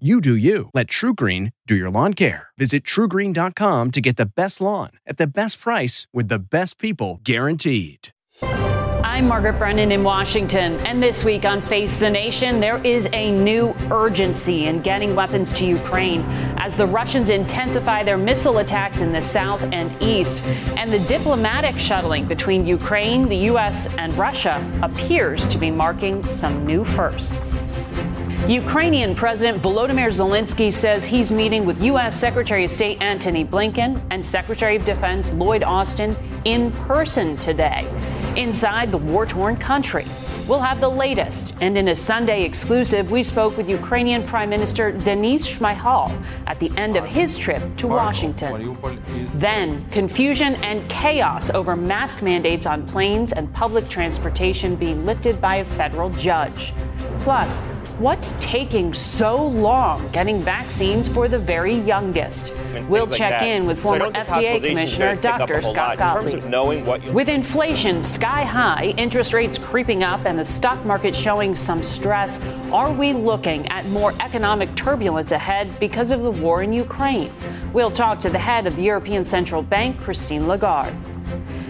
[0.00, 0.70] You do you.
[0.74, 2.48] Let TruGreen do your lawn care.
[2.58, 7.20] Visit trugreen.com to get the best lawn at the best price with the best people
[7.22, 8.08] guaranteed.
[8.42, 13.30] I'm Margaret Brennan in Washington, and this week on Face the Nation, there is a
[13.30, 16.22] new urgency in getting weapons to Ukraine
[16.56, 20.42] as the Russians intensify their missile attacks in the south and east,
[20.76, 26.66] and the diplomatic shuttling between Ukraine, the U.S., and Russia appears to be marking some
[26.66, 27.62] new firsts.
[28.48, 32.14] Ukrainian President Volodymyr Zelensky says he's meeting with U.S.
[32.14, 36.14] Secretary of State Antony Blinken and Secretary of Defense Lloyd Austin
[36.44, 37.88] in person today
[38.36, 40.04] inside the war torn country.
[40.46, 41.54] We'll have the latest.
[41.62, 46.12] And in a Sunday exclusive, we spoke with Ukrainian Prime Minister Denis Shmyhal
[46.46, 48.76] at the end of his trip to Washington.
[49.36, 55.56] Then, confusion and chaos over mask mandates on planes and public transportation being lifted by
[55.56, 56.74] a federal judge.
[57.20, 57.64] Plus,
[57.98, 62.52] What's taking so long getting vaccines for the very youngest?
[62.88, 65.62] We'll check in with former so FDA Commissioner Dr.
[65.62, 66.42] Scott Gottlieb.
[67.14, 72.44] With inflation sky high, interest rates creeping up, and the stock market showing some stress,
[72.72, 77.30] are we looking at more economic turbulence ahead because of the war in Ukraine?
[77.72, 80.96] We'll talk to the head of the European Central Bank, Christine Lagarde.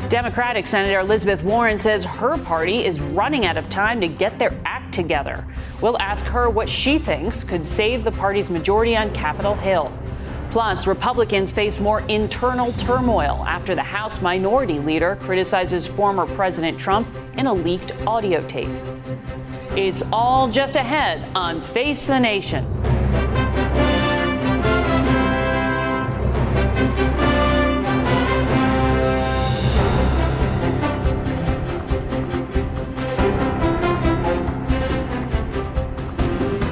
[0.08, 4.54] Democratic Senator Elizabeth Warren says her party is running out of time to get their
[4.64, 5.44] act together.
[5.82, 9.92] We'll ask her what she thinks could save the party's majority on Capitol Hill.
[10.50, 17.08] Plus, Republicans face more internal turmoil after the House Minority Leader criticizes former President Trump
[17.36, 18.70] in a leaked audio tape.
[19.76, 22.64] It's all just ahead on Face the Nation.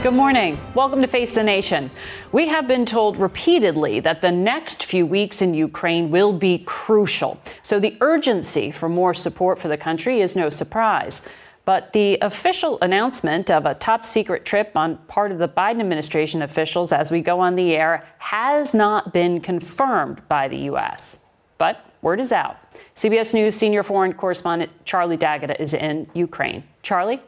[0.03, 0.59] Good morning.
[0.75, 1.89] Welcome to Face the Nation.
[2.33, 7.41] We have been told repeatedly that the next few weeks in Ukraine will be crucial.
[7.63, 11.23] So the urgency for more support for the country is no surprise.
[11.65, 16.43] But the official announcement of a top secret trip on part of the Biden administration
[16.43, 21.21] officials as we go on the air has not been confirmed by the U.S.
[21.59, 22.57] But word is out.
[22.97, 26.65] CBS News senior foreign correspondent Charlie D'Agata is in Ukraine.
[26.83, 27.23] Charlie?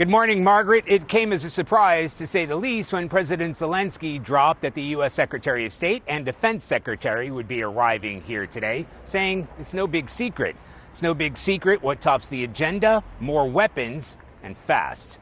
[0.00, 0.84] Good morning, Margaret.
[0.86, 4.82] It came as a surprise, to say the least, when President Zelensky dropped that the
[4.96, 5.12] U.S.
[5.12, 10.08] Secretary of State and Defense Secretary would be arriving here today, saying it's no big
[10.08, 10.56] secret.
[10.88, 15.18] It's no big secret what tops the agenda more weapons and fast.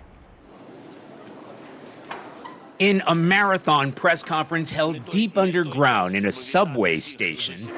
[2.78, 7.68] In a marathon press conference held deep underground in a subway station,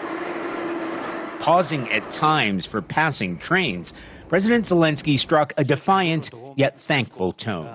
[1.41, 3.93] pausing at times for passing trains,
[4.29, 7.67] President Zelensky struck a defiant yet thankful tone.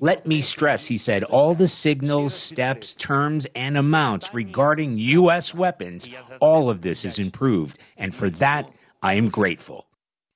[0.00, 5.54] Let me stress, he said, all the signals, steps, terms, and amounts regarding U.S.
[5.54, 6.08] weapons,
[6.40, 8.70] all of this is improved, and for that
[9.02, 9.86] I am grateful.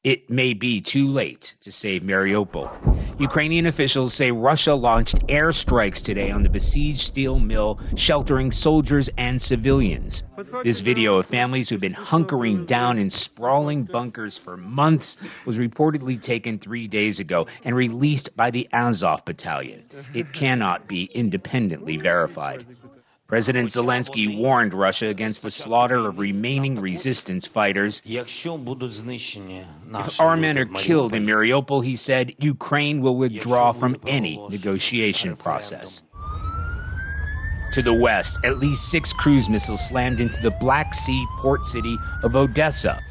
[0.07, 2.71] It may be too late to save Mariupol.
[3.19, 9.43] Ukrainian officials say Russia launched airstrikes today on the besieged steel mill, sheltering soldiers and
[9.43, 10.23] civilians.
[10.63, 16.23] This video of families who've been hunkering down in sprawling bunkers for months was reportedly
[16.23, 19.83] taken three days ago and released by the Azov battalion.
[20.15, 22.65] It cannot be independently verified.
[23.27, 28.01] President Zelensky warned Russia against the slaughter of remaining resistance fighters.
[28.05, 28.49] If
[30.21, 36.05] our men are killed in Mariupol, he said, Ukraine will withdraw from any negotiation process.
[37.73, 41.99] To the west, at least six cruise missiles slammed into the Black Sea port city
[42.23, 43.03] of Odessa.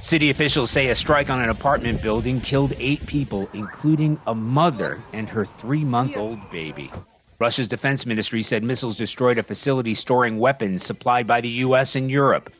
[0.00, 5.02] City officials say a strike on an apartment building killed eight people, including a mother
[5.12, 6.90] and her three month old baby.
[7.40, 11.96] Russia's defense ministry said missiles destroyed a facility storing weapons supplied by the U.S.
[11.96, 12.52] and Europe.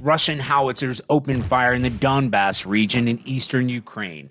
[0.00, 4.30] Russian howitzers opened fire in the Donbass region in eastern Ukraine.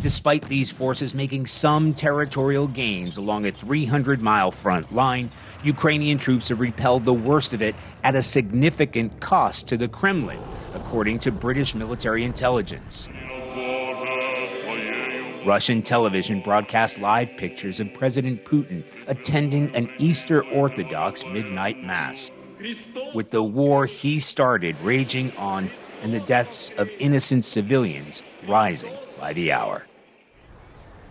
[0.00, 5.30] Despite these forces making some territorial gains along a 300 mile front line,
[5.62, 10.40] Ukrainian troops have repelled the worst of it at a significant cost to the Kremlin,
[10.72, 13.10] according to British military intelligence.
[15.44, 22.30] Russian television broadcast live pictures of President Putin attending an Easter Orthodox midnight mass.
[23.14, 25.70] With the war he started raging on
[26.02, 29.84] and the deaths of innocent civilians rising by the hour.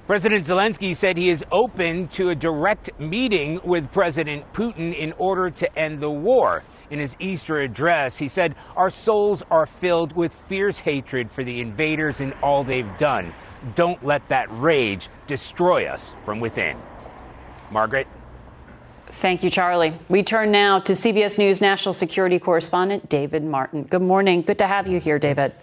[0.08, 5.50] President Zelensky said he is open to a direct meeting with President Putin in order
[5.50, 6.64] to end the war.
[6.90, 11.62] In his Easter address, he said, Our souls are filled with fierce hatred for the
[11.62, 13.34] invaders and all they've done.
[13.76, 16.78] Don't let that rage destroy us from within.
[17.72, 18.08] Margaret?
[19.08, 19.94] Thank you, Charlie.
[20.10, 23.84] We turn now to CBS News national security correspondent David Martin.
[23.84, 24.42] Good morning.
[24.42, 25.54] Good to have you here, David.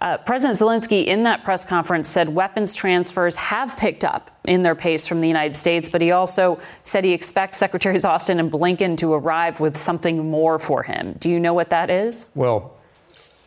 [0.00, 4.74] Uh, President Zelensky, in that press conference, said weapons transfers have picked up in their
[4.74, 8.96] pace from the United States, but he also said he expects Secretaries Austin and Blinken
[8.96, 11.12] to arrive with something more for him.
[11.20, 12.26] Do you know what that is?
[12.34, 12.74] Well,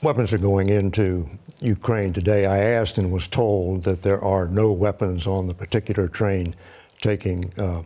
[0.02, 1.30] weapons are going into
[1.66, 2.46] Ukraine today.
[2.46, 6.56] I asked and was told that there are no weapons on the particular train
[7.02, 7.82] taking uh,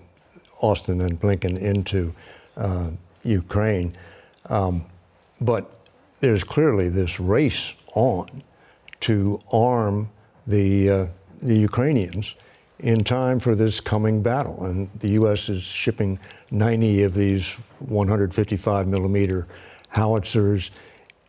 [0.61, 2.13] Austin and Blinken into
[2.57, 2.91] uh,
[3.23, 3.95] Ukraine.
[4.47, 4.85] Um,
[5.41, 5.79] but
[6.19, 8.43] there's clearly this race on
[9.01, 10.09] to arm
[10.47, 11.07] the, uh,
[11.41, 12.35] the Ukrainians
[12.79, 14.65] in time for this coming battle.
[14.65, 15.49] And the U.S.
[15.49, 16.19] is shipping
[16.51, 19.47] 90 of these 155 millimeter
[19.89, 20.71] howitzers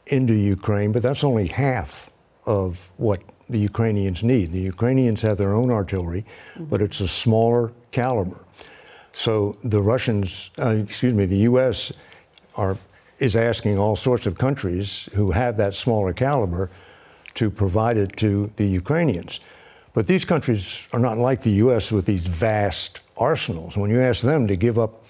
[0.06, 2.09] into Ukraine, but that's only half
[2.46, 4.52] of what the Ukrainians need.
[4.52, 6.64] The Ukrainians have their own artillery, mm-hmm.
[6.64, 8.38] but it's a smaller caliber.
[9.12, 11.92] So the Russians, uh, excuse me, the U.S.
[12.56, 12.76] are
[13.18, 16.70] is asking all sorts of countries who have that smaller caliber
[17.34, 19.40] to provide it to the Ukrainians.
[19.92, 21.92] But these countries are not like the U.S.
[21.92, 23.76] with these vast arsenals.
[23.76, 25.04] When you ask them to give up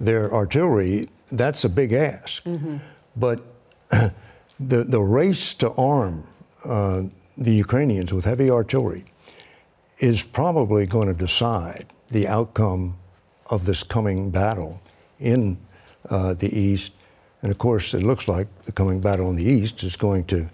[0.00, 2.42] their artillery, that's a big ask.
[2.44, 2.78] Mm-hmm.
[3.16, 3.44] But
[3.90, 4.12] the,
[4.58, 6.26] the race to arm
[6.64, 7.02] uh,
[7.36, 9.04] the Ukrainians with heavy artillery
[9.98, 12.96] is probably going to decide the outcome
[13.46, 14.80] of this coming battle
[15.20, 15.56] in
[16.10, 16.92] uh, the East.
[17.42, 20.48] And of course, it looks like the coming battle in the East is going to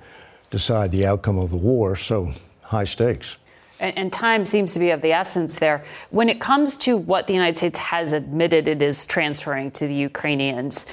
[0.50, 2.32] decide the outcome of the war, so
[2.62, 3.36] high stakes.
[3.80, 5.84] And, and, time seems to be of the essence there.
[6.10, 9.94] When it comes to what the United States has admitted it is transferring to the
[9.94, 10.86] Ukrainians,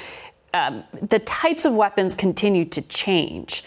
[0.54, 3.64] um, the types of weapons continue to change.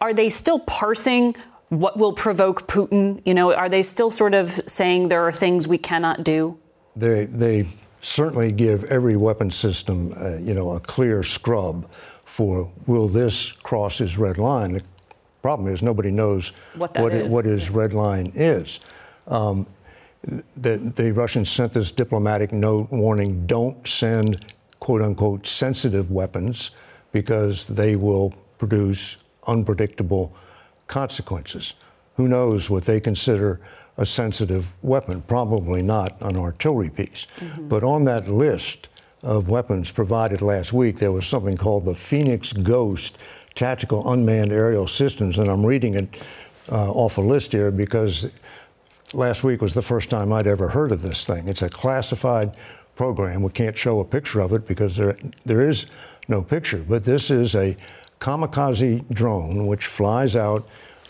[0.00, 1.36] Are they still parsing
[1.68, 3.22] what will provoke Putin?
[3.24, 6.58] You know, are they still sort of saying there are things we cannot do?
[6.96, 7.66] They, they
[8.00, 11.88] certainly give every weapon system, uh, you know, a clear scrub
[12.24, 14.72] for will this cross his red line?
[14.72, 14.82] The
[15.42, 17.26] problem is, nobody knows what, what, is.
[17.26, 18.80] It, what his red line is.
[19.26, 19.66] Um,
[20.56, 26.72] the, the Russians sent this diplomatic note warning don't send quote unquote sensitive weapons
[27.12, 29.16] because they will produce
[29.50, 30.32] unpredictable
[30.86, 31.74] consequences.
[32.16, 33.60] Who knows what they consider
[33.96, 35.22] a sensitive weapon?
[35.22, 37.26] Probably not an artillery piece.
[37.38, 37.68] Mm-hmm.
[37.68, 38.88] But on that list
[39.22, 43.18] of weapons provided last week, there was something called the Phoenix Ghost
[43.54, 46.22] tactical unmanned aerial systems, and I'm reading it
[46.70, 48.30] uh, off a list here because
[49.12, 51.48] last week was the first time I'd ever heard of this thing.
[51.48, 52.56] It's a classified
[52.96, 53.42] program.
[53.42, 55.86] We can't show a picture of it because there, there is
[56.28, 57.76] no picture, but this is a
[58.20, 60.68] kamikaze drone which flies out,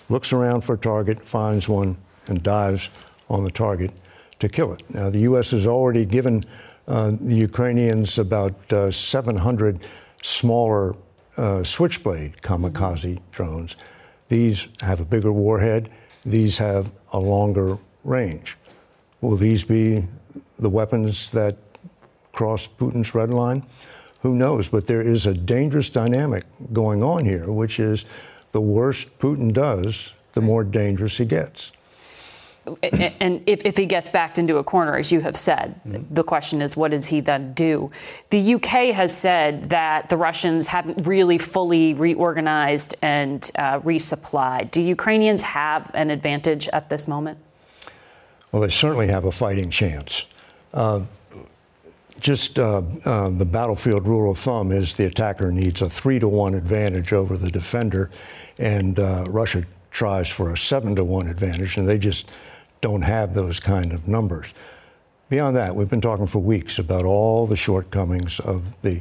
[0.08, 1.96] looks around for a target, finds one,
[2.26, 2.88] and dives
[3.28, 3.90] on the target
[4.38, 4.82] to kill it.
[4.90, 5.50] Now, the U.S.
[5.50, 6.44] has already given
[6.88, 9.86] uh, the Ukrainians about uh, 700
[10.22, 10.94] smaller
[11.36, 13.76] uh, Switchblade kamikaze drones.
[14.28, 15.90] These have a bigger warhead,
[16.24, 18.56] these have a longer range.
[19.20, 20.06] Will these be
[20.58, 21.56] the weapons that
[22.32, 23.64] cross Putin's red line?
[24.22, 24.68] Who knows?
[24.68, 28.04] But there is a dangerous dynamic going on here, which is
[28.52, 31.72] the worse Putin does, the more dangerous he gets
[32.82, 36.14] and if, if, he gets backed into a corner, as you have said, mm-hmm.
[36.14, 37.90] the question is, what does he then do?
[38.30, 44.70] The UK has said that the Russians haven't really fully reorganized and uh, resupplied.
[44.70, 47.38] Do Ukrainians have an advantage at this moment?
[48.52, 50.26] Well, they certainly have a fighting chance.
[50.74, 51.02] Uh,
[52.20, 56.28] just uh, uh the battlefield rule of thumb is the attacker needs a three to
[56.28, 58.10] one advantage over the defender,
[58.58, 62.30] and uh, Russia tries for a seven to one advantage, and they just
[62.80, 64.46] don't have those kind of numbers.
[65.28, 69.00] Beyond that, we've been talking for weeks about all the shortcomings of the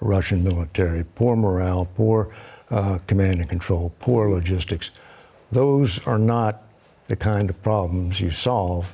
[0.00, 2.34] Russian military poor morale, poor
[2.70, 4.90] uh, command and control, poor logistics.
[5.52, 6.62] Those are not
[7.08, 8.92] the kind of problems you solve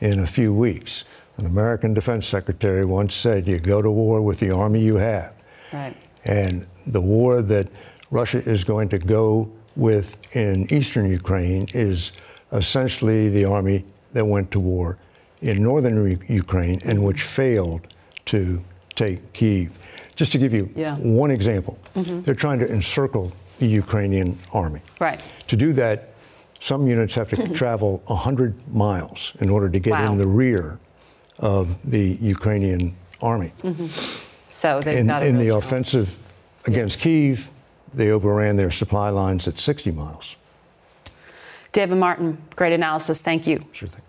[0.00, 1.04] in a few weeks.
[1.40, 5.32] An American defense secretary once said, You go to war with the army you have.
[5.72, 5.96] Right.
[6.26, 7.66] And the war that
[8.10, 12.12] Russia is going to go with in eastern Ukraine is
[12.52, 14.98] essentially the army that went to war
[15.40, 17.86] in northern Ukraine and which failed
[18.26, 18.62] to
[18.94, 19.70] take Kiev.
[20.16, 20.96] Just to give you yeah.
[20.96, 22.20] one example, mm-hmm.
[22.20, 24.82] they're trying to encircle the Ukrainian army.
[25.00, 25.24] Right.
[25.48, 26.12] To do that,
[26.60, 30.12] some units have to travel 100 miles in order to get wow.
[30.12, 30.78] in the rear
[31.40, 33.50] of the Ukrainian army.
[33.62, 33.86] Mm-hmm.
[34.48, 36.16] So in, in the offensive
[36.66, 37.02] against yeah.
[37.02, 37.50] Kiev,
[37.94, 40.36] they overran their supply lines at 60 miles.
[41.72, 43.20] David Martin, great analysis.
[43.20, 43.64] Thank you.
[43.72, 44.02] Sure thing.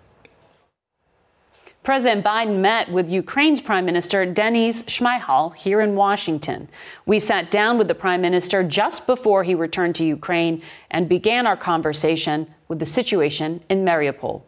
[1.83, 6.69] President Biden met with Ukraine's Prime Minister Denis Shmyhal here in Washington.
[7.07, 10.61] We sat down with the Prime Minister just before he returned to Ukraine
[10.91, 14.43] and began our conversation with the situation in Mariupol.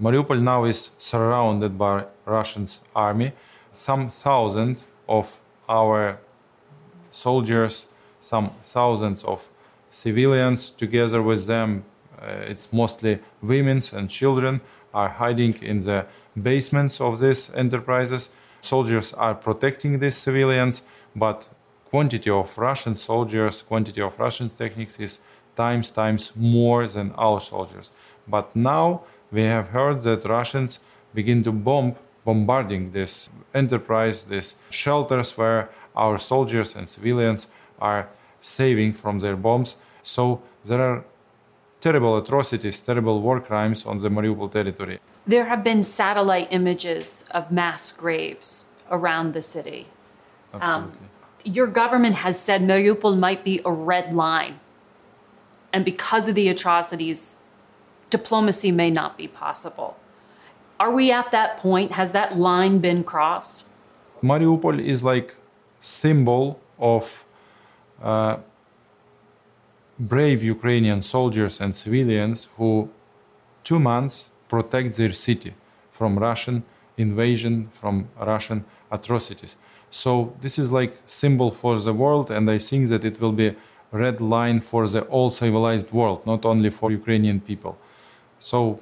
[0.00, 3.32] Mariupol now is surrounded by Russians army.
[3.72, 6.18] Some thousands of our
[7.10, 7.86] soldiers,
[8.20, 9.50] some thousands of
[9.90, 11.84] civilians together with them.
[12.20, 14.60] Uh, it's mostly women and children
[14.92, 16.04] are hiding in the
[16.42, 18.28] basements of these enterprises.
[18.60, 20.82] Soldiers are protecting these civilians,
[21.14, 21.48] but
[21.86, 25.20] quantity of Russian soldiers, quantity of Russian techniques is
[25.56, 27.92] times times more than our soldiers.
[28.28, 30.80] But now we have heard that Russians
[31.14, 37.48] begin to bomb, bombarding this enterprise, these shelters where our soldiers and civilians
[37.80, 38.08] are
[38.40, 39.76] saving from their bombs.
[40.02, 41.04] So there are
[41.80, 44.98] terrible atrocities, terrible war crimes on the Mariupol territory.
[45.26, 49.86] There have been satellite images of mass graves around the city.
[50.54, 50.98] Absolutely.
[50.98, 51.10] Um,
[51.44, 54.60] your government has said Mariupol might be a red line.
[55.72, 57.40] And because of the atrocities,
[58.10, 59.96] diplomacy may not be possible.
[60.78, 61.92] Are we at that point?
[61.92, 63.64] Has that line been crossed?
[64.22, 65.36] Mariupol is like
[65.80, 67.24] symbol of
[68.02, 68.36] uh,
[69.98, 72.88] brave Ukrainian soldiers and civilians who
[73.64, 75.54] two months protect their city
[75.90, 76.62] from Russian
[76.98, 79.56] invasion, from Russian atrocities.
[79.90, 83.54] So this is like symbol for the world, and I think that it will be
[83.92, 87.78] red line for the all civilized world, not only for Ukrainian people.
[88.46, 88.78] So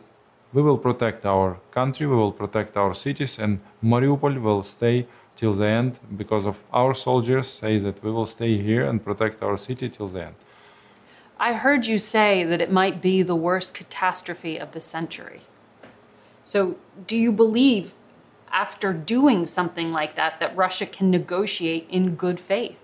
[0.52, 5.06] we will protect our country, we will protect our cities, and Mariupol will stay
[5.36, 9.42] till the end because of our soldiers say that we will stay here and protect
[9.42, 10.34] our city till the end.
[11.38, 15.40] I heard you say that it might be the worst catastrophe of the century.
[16.44, 17.94] So, do you believe,
[18.52, 22.76] after doing something like that, that Russia can negotiate in good faith?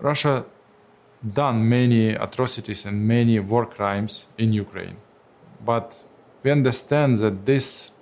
[0.00, 0.46] Russia
[1.26, 4.96] done many atrocities and many war crimes in Ukraine,
[5.64, 6.04] but
[6.42, 7.92] we understand that this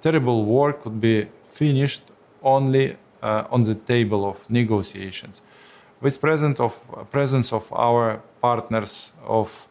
[0.00, 2.02] terrible war could be finished
[2.42, 5.42] only uh, on the table of negotiations.
[6.00, 6.78] With presence of,
[7.10, 9.68] presence of our partners, of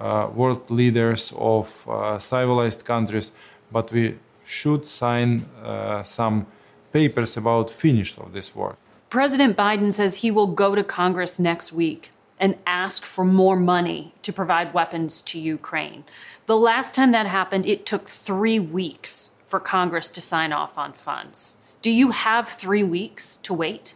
[0.00, 3.32] uh, world leaders of uh, civilized countries,
[3.70, 6.46] but we should sign uh, some
[6.92, 8.76] papers about finish of this war.
[9.10, 12.10] President Biden says he will go to Congress next week
[12.40, 16.04] and ask for more money to provide weapons to Ukraine.
[16.46, 20.92] The last time that happened, it took three weeks for Congress to sign off on
[20.92, 21.56] funds.
[21.82, 23.94] Do you have three weeks to wait?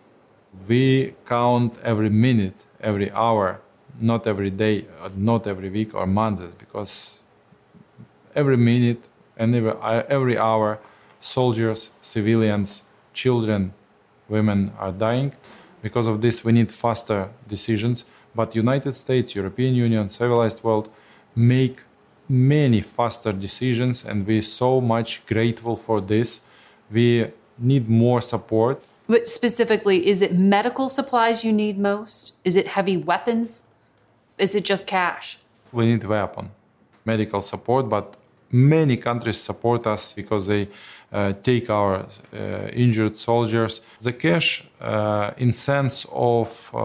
[0.69, 3.61] We count every minute, every hour
[4.01, 7.23] not every day, uh, not every week or months, because
[8.35, 10.79] every minute and uh, every hour,
[11.21, 13.73] soldiers, civilians, children,
[14.29, 15.33] women are dying.
[15.83, 18.05] Because of this, we need faster decisions.
[18.35, 20.89] But United States, European Union, civilized world
[21.35, 21.81] make
[22.29, 26.41] many faster decisions, and we're so much grateful for this.
[26.91, 27.27] We
[27.59, 28.83] need more support.
[29.07, 32.33] But specifically, is it medical supplies you need most?
[32.45, 33.67] Is it heavy weapons?
[34.39, 35.39] Is it just cash?
[35.73, 36.51] We need weapon,
[37.05, 38.17] medical support, but
[38.51, 40.69] many countries support us because they
[41.43, 43.83] take our uh, injured soldiers.
[44.01, 46.79] The cash, uh, in sense of uh,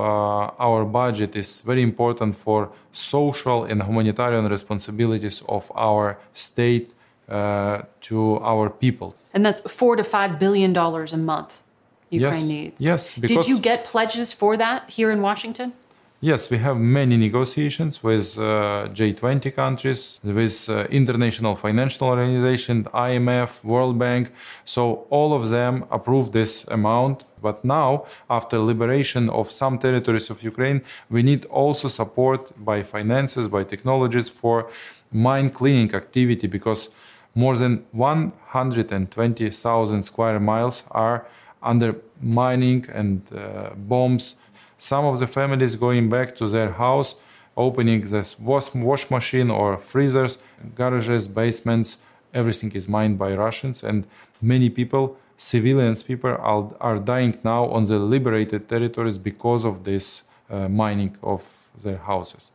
[0.60, 6.93] our budget, is very important for social and humanitarian responsibilities of our state
[7.29, 9.15] uh, to our people.
[9.34, 11.62] And that's four to five billion dollars a month.
[12.10, 12.81] Ukraine needs.
[12.81, 13.31] yes, needs.
[13.31, 13.46] Yes.
[13.46, 15.74] Did you get pledges for that here in Washington?
[16.19, 23.63] Yes, we have many negotiations with uh, G20 countries, with uh, International Financial Organization, IMF,
[23.63, 24.31] World Bank.
[24.65, 30.43] So all of them approve this amount But now, after liberation of some territories of
[30.43, 34.69] Ukraine, we need also support by finances, by technologies for
[35.12, 36.89] mine cleaning activity because
[37.36, 41.27] more than 120,000 square miles are
[41.62, 44.36] under mining and uh, bombs.
[44.77, 47.15] Some of the families going back to their house,
[47.55, 48.03] opening
[48.39, 50.38] wash, wash machine or freezers,
[50.75, 51.98] garages, basements,
[52.34, 54.07] everything is mined by Russians, and
[54.41, 60.24] many people, civilians people, are, are dying now on the liberated territories because of this
[60.50, 62.51] uh, mining of their houses.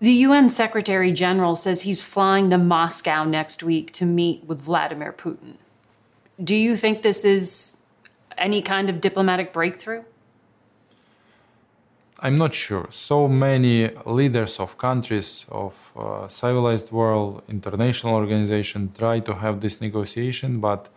[0.00, 5.12] The UN Secretary General says he's flying to Moscow next week to meet with Vladimir
[5.12, 5.54] Putin.
[6.42, 7.76] Do you think this is
[8.36, 10.04] any kind of diplomatic breakthrough?
[12.20, 12.88] I'm not sure.
[12.90, 19.80] So many leaders of countries of uh, civilized world, international organization try to have this
[19.80, 20.90] negotiation, but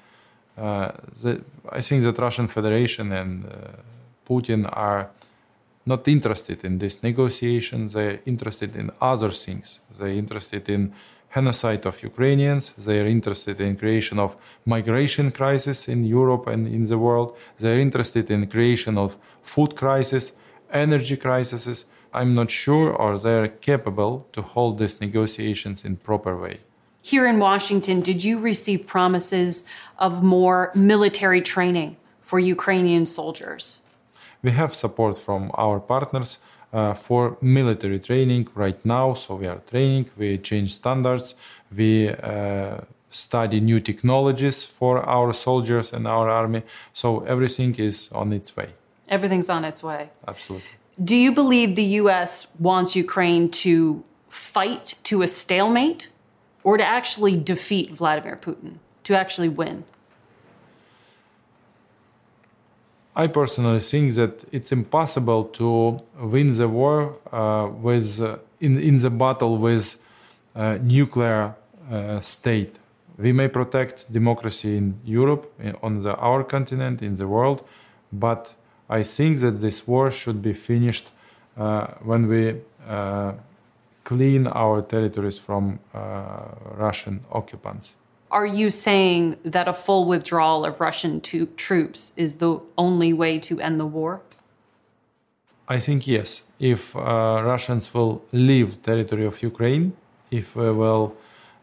[0.57, 3.49] uh, the, I think that Russian Federation and uh,
[4.27, 5.11] Putin are
[5.85, 7.87] not interested in this negotiation.
[7.87, 9.81] They're interested in other things.
[9.97, 10.93] They're interested in
[11.33, 12.73] genocide of Ukrainians.
[12.73, 17.37] They are interested in creation of migration crisis in Europe and in the world.
[17.59, 20.33] They are interested in creation of food crisis,
[20.73, 21.85] energy crises.
[22.13, 26.59] I'm not sure or they are capable to hold these negotiations in proper way.
[27.01, 29.65] Here in Washington, did you receive promises
[29.97, 33.81] of more military training for Ukrainian soldiers?
[34.43, 36.39] We have support from our partners
[36.73, 39.13] uh, for military training right now.
[39.13, 41.35] So we are training, we change standards,
[41.75, 42.77] we uh,
[43.09, 46.63] study new technologies for our soldiers and our army.
[46.93, 48.69] So everything is on its way.
[49.11, 50.09] Everything's on its way.
[50.27, 50.67] Absolutely.
[51.03, 52.47] Do you believe the U.S.
[52.59, 56.09] wants Ukraine to fight to a stalemate
[56.63, 59.83] or to actually defeat Vladimir Putin, to actually win?
[63.15, 68.97] I personally think that it's impossible to win the war uh, with uh, in in
[68.97, 70.01] the battle with
[70.55, 71.55] uh, nuclear
[71.91, 72.79] uh, state.
[73.17, 75.51] We may protect democracy in Europe,
[75.83, 77.63] on the, our continent, in the world,
[78.11, 78.55] but
[78.91, 81.11] I think that this war should be finished
[81.57, 82.55] uh, when we
[82.87, 83.31] uh,
[84.03, 85.79] clean our territories from
[86.77, 87.95] Russian occupants.
[88.31, 93.39] Are you saying that a full withdrawal of Russian to- troops is the only way
[93.39, 94.21] to end the war?
[95.67, 96.43] I think yes.
[96.59, 96.99] If uh,
[97.43, 99.93] Russians will leave territory of Ukraine,
[100.31, 101.15] if we will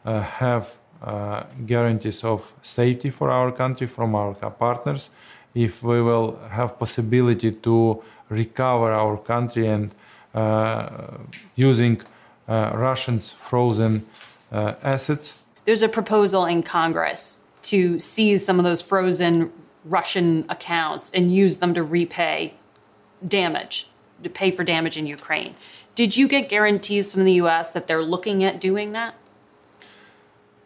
[0.05, 5.11] uh, have uh, guarantees of safety for our country from our partners,
[5.55, 9.95] if we will have possibility to recover our country and
[10.35, 10.89] uh,
[11.57, 12.01] using
[12.49, 14.07] uh, Russians frozen
[14.53, 19.53] uh, assets, there's a proposal in Congress to seize some of those frozen
[19.85, 22.55] Russian accounts and use them to repay
[23.27, 23.89] damage,
[24.23, 25.55] to pay for damage in Ukraine.
[25.95, 29.15] Did you get guarantees from the US that they're looking at doing that?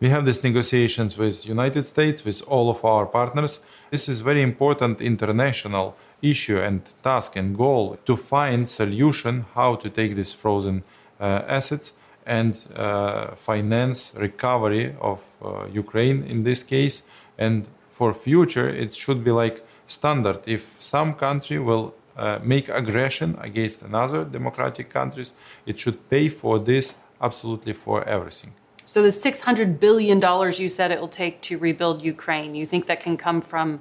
[0.02, 3.60] We have these negotiations with United States, with all of our partners.
[3.92, 9.88] This is very important international issue and task and goal to find solution how to
[9.88, 10.82] take these frozen
[11.20, 11.92] uh, assets
[12.26, 17.04] and uh, finance recovery of uh, Ukraine in this case.
[17.38, 20.40] And for future, it should be like standard.
[20.48, 25.32] If some country will uh, make aggression against another democratic countries,
[25.64, 28.52] it should pay for this absolutely for everything.
[28.92, 30.20] So the $600 billion
[30.60, 33.80] you said it will take to rebuild Ukraine, you think that can come from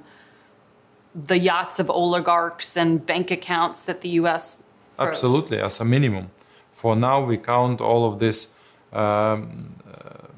[1.14, 4.62] the yachts of oligarchs and bank accounts that the U.S.
[4.98, 6.30] Absolutely, as a minimum
[6.72, 8.48] for now we count all of these
[8.94, 10.28] um, uh,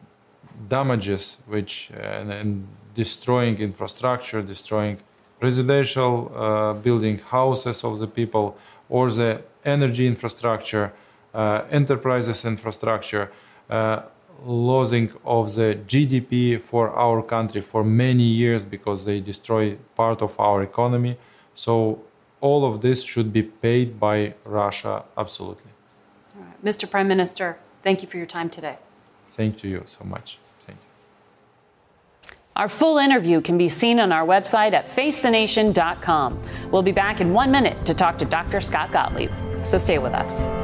[0.66, 4.96] damages which and, and, destroying infrastructure destroying
[5.40, 8.56] residential uh, building houses of the people
[8.88, 10.92] or the energy infrastructure
[11.34, 13.32] uh, enterprises infrastructure
[13.68, 14.02] uh,
[14.44, 20.38] losing of the gdp for our country for many years because they destroy part of
[20.38, 21.16] our economy
[21.54, 21.98] so
[22.40, 25.74] all of this should be paid by russia absolutely
[26.64, 26.90] Mr.
[26.90, 28.78] Prime Minister, thank you for your time today.
[29.30, 30.38] Thank you so much.
[30.61, 32.37] Thank you.
[32.57, 36.40] Our full interview can be seen on our website at facethenation.com.
[36.70, 38.61] We'll be back in one minute to talk to Dr.
[38.61, 39.30] Scott Gottlieb.
[39.62, 40.63] So stay with us.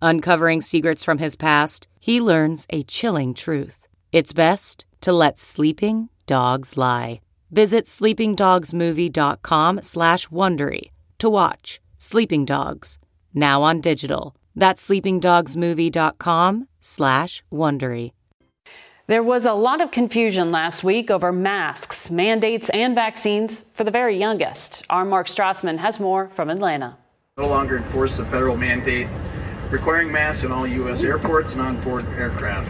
[0.00, 3.86] Uncovering secrets from his past, he learns a chilling truth.
[4.12, 7.20] It's best to let sleeping dogs lie.
[7.50, 12.98] Visit sleepingdogsmovie.com slash Wondery to watch Sleeping Dogs,
[13.34, 14.36] now on digital.
[14.54, 18.12] That's sleepingdogsmovie.com slash Wondery.
[19.08, 23.90] There was a lot of confusion last week over masks, mandates, and vaccines for the
[23.90, 24.84] very youngest.
[24.90, 26.98] Our Mark Strassmann has more from Atlanta.
[27.38, 29.08] No longer enforce the federal mandate
[29.70, 31.02] requiring masks in all U.S.
[31.02, 32.68] airports and on-board aircraft.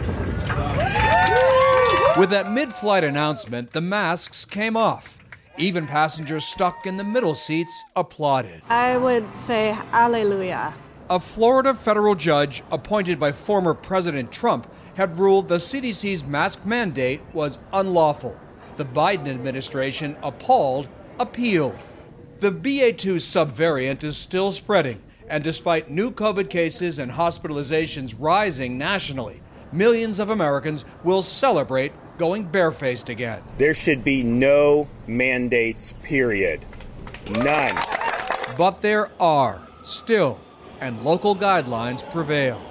[2.17, 5.17] With that mid-flight announcement, the masks came off.
[5.57, 8.61] Even passengers stuck in the middle seats applauded.
[8.69, 10.73] I would say hallelujah.
[11.09, 17.21] A Florida federal judge appointed by former President Trump had ruled the CDC's mask mandate
[17.33, 18.37] was unlawful.
[18.77, 20.87] The Biden administration, appalled,
[21.19, 21.77] appealed.
[22.39, 29.41] The BA2 subvariant is still spreading, and despite new COVID cases and hospitalizations rising nationally,
[29.71, 33.41] millions of Americans will celebrate going barefaced again.
[33.57, 36.65] There should be no mandates, period.
[37.29, 37.77] None.
[38.57, 40.39] But there are, still,
[40.81, 42.61] and local guidelines prevail.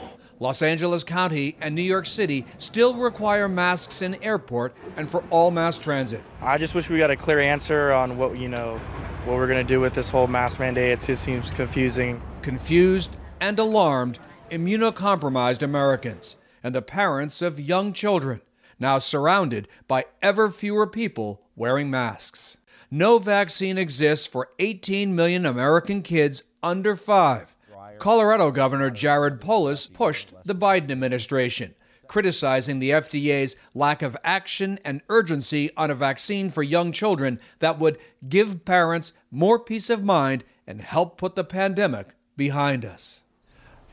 [0.40, 5.50] Los Angeles County and New York City still require masks in airport and for all
[5.50, 6.22] mass transit.
[6.40, 8.78] I just wish we got a clear answer on what, you know,
[9.24, 10.92] what we're going to do with this whole mask mandate.
[10.92, 12.22] It just seems confusing.
[12.42, 14.18] Confused and alarmed,
[14.51, 18.40] immunocompromised Americans and the parents of young children,
[18.79, 22.57] now surrounded by ever fewer people wearing masks.
[22.90, 27.55] No vaccine exists for 18 million American kids under five
[27.98, 31.74] Colorado Governor Jared Polis pushed the Biden administration,
[32.07, 37.79] criticizing the FDA's lack of action and urgency on a vaccine for young children that
[37.79, 37.98] would
[38.29, 43.20] give parents more peace of mind and help put the pandemic behind us.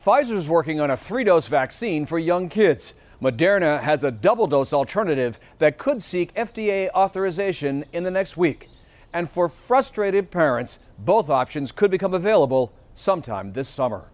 [0.02, 2.94] Pfizer's working on a three dose vaccine for young kids.
[3.20, 8.70] Moderna has a double dose alternative that could seek FDA authorization in the next week.
[9.12, 14.04] And for frustrated parents, both options could become available sometime this summer.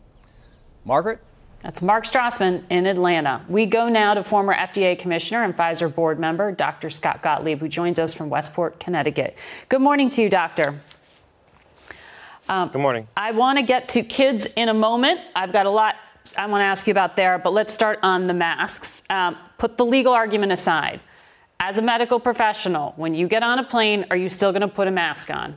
[0.84, 1.20] Margaret?
[1.62, 3.44] That's Mark Strassmann in Atlanta.
[3.48, 6.90] We go now to former FDA Commissioner and Pfizer board member Dr.
[6.90, 9.36] Scott Gottlieb, who joins us from Westport, Connecticut.
[9.68, 10.80] Good morning to you, Doctor.
[12.48, 13.06] Um, Good morning.
[13.16, 15.20] I want to get to kids in a moment.
[15.34, 15.96] I've got a lot
[16.36, 19.02] I want to ask you about there, but let's start on the masks.
[19.10, 21.00] Um, put the legal argument aside.
[21.60, 24.68] As a medical professional, when you get on a plane, are you still going to
[24.68, 25.56] put a mask on?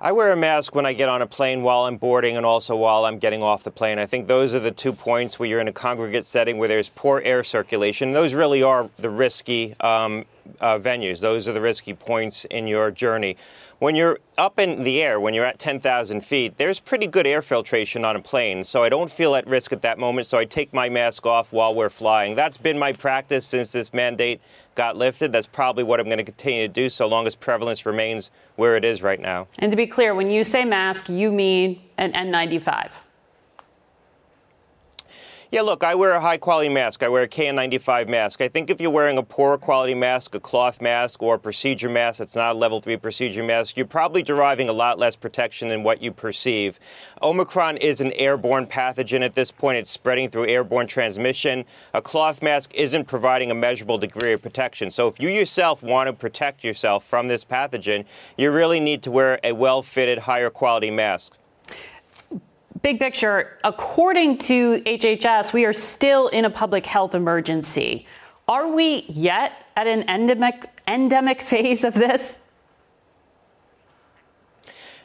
[0.00, 2.76] I wear a mask when I get on a plane while I'm boarding and also
[2.76, 3.98] while I'm getting off the plane.
[3.98, 6.88] I think those are the two points where you're in a congregate setting where there's
[6.88, 8.12] poor air circulation.
[8.12, 10.24] Those really are the risky um,
[10.60, 11.20] uh, venues.
[11.20, 13.36] Those are the risky points in your journey.
[13.78, 17.40] When you're up in the air, when you're at 10,000 feet, there's pretty good air
[17.40, 20.44] filtration on a plane, so I don't feel at risk at that moment, so I
[20.44, 22.34] take my mask off while we're flying.
[22.34, 24.40] That's been my practice since this mandate
[24.74, 25.30] got lifted.
[25.30, 28.76] That's probably what I'm going to continue to do so long as prevalence remains where
[28.76, 29.46] it is right now.
[29.60, 32.90] And to be clear, when you say mask, you mean an N95.
[35.50, 37.02] Yeah, look, I wear a high quality mask.
[37.02, 38.42] I wear a KN95 mask.
[38.42, 41.88] I think if you're wearing a poor quality mask, a cloth mask, or a procedure
[41.88, 45.68] mask that's not a level 3 procedure mask, you're probably deriving a lot less protection
[45.68, 46.78] than what you perceive.
[47.22, 49.78] Omicron is an airborne pathogen at this point.
[49.78, 51.64] It's spreading through airborne transmission.
[51.94, 54.90] A cloth mask isn't providing a measurable degree of protection.
[54.90, 58.04] So if you yourself want to protect yourself from this pathogen,
[58.36, 61.38] you really need to wear a well fitted, higher quality mask
[62.82, 68.06] big picture, according to HHS, we are still in a public health emergency.
[68.46, 72.38] Are we yet at an endemic endemic phase of this?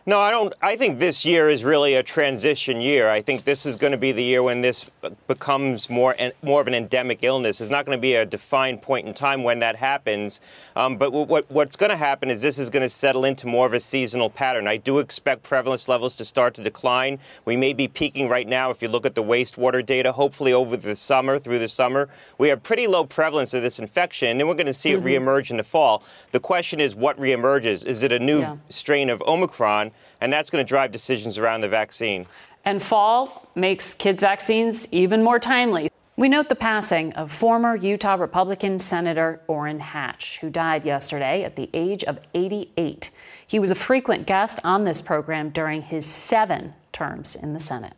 [0.06, 0.54] No, I don't.
[0.62, 3.10] I think this year is really a transition year.
[3.10, 4.90] I think this is going to be the year when this
[5.30, 7.62] becomes more more of an endemic illness.
[7.62, 10.42] It's not going to be a defined point in time when that happens.
[10.76, 13.66] Um, but what, what's going to happen is this is going to settle into more
[13.66, 14.68] of a seasonal pattern.
[14.68, 17.18] I do expect prevalence levels to start to decline.
[17.46, 20.12] We may be peaking right now if you look at the wastewater data.
[20.12, 24.28] Hopefully, over the summer, through the summer, we have pretty low prevalence of this infection,
[24.28, 25.08] and then we're going to see mm-hmm.
[25.08, 26.04] it reemerge in the fall.
[26.32, 27.86] The question is, what reemerges?
[27.86, 28.58] Is it a new yeah.
[28.68, 29.93] strain of Omicron?
[30.22, 32.26] And that's going to drive decisions around the vaccine.
[32.66, 35.90] And fall makes kids' vaccines even more timely.
[36.16, 41.56] We note the passing of former Utah Republican Senator Orrin Hatch, who died yesterday at
[41.56, 43.10] the age of 88.
[43.48, 47.94] He was a frequent guest on this program during his seven terms in the Senate.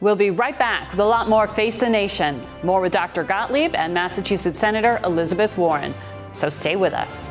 [0.00, 2.42] We'll be right back with a lot more Face the Nation.
[2.62, 3.24] More with Dr.
[3.24, 5.94] Gottlieb and Massachusetts Senator Elizabeth Warren.
[6.32, 7.30] So stay with us.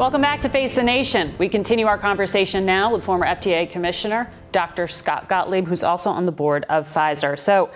[0.00, 1.34] Welcome back to Face the Nation.
[1.36, 4.88] We continue our conversation now with former FDA Commissioner Dr.
[4.88, 7.38] Scott Gottlieb, who's also on the board of Pfizer.
[7.38, 7.68] So,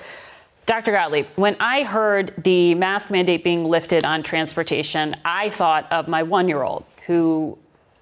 [0.65, 0.93] Dr.
[0.93, 6.23] Gottlieb, when I heard the mask mandate being lifted on transportation, I thought of my
[6.23, 7.59] one year old who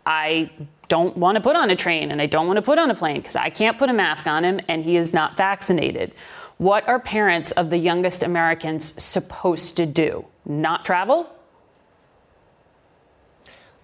[0.06, 0.52] I
[0.86, 2.94] don't want to put on a train and I don't want to put on a
[2.94, 6.14] plane because I can't put a mask on him and he is not vaccinated.
[6.58, 10.26] What are parents of the youngest Americans supposed to do?
[10.46, 11.28] Not travel?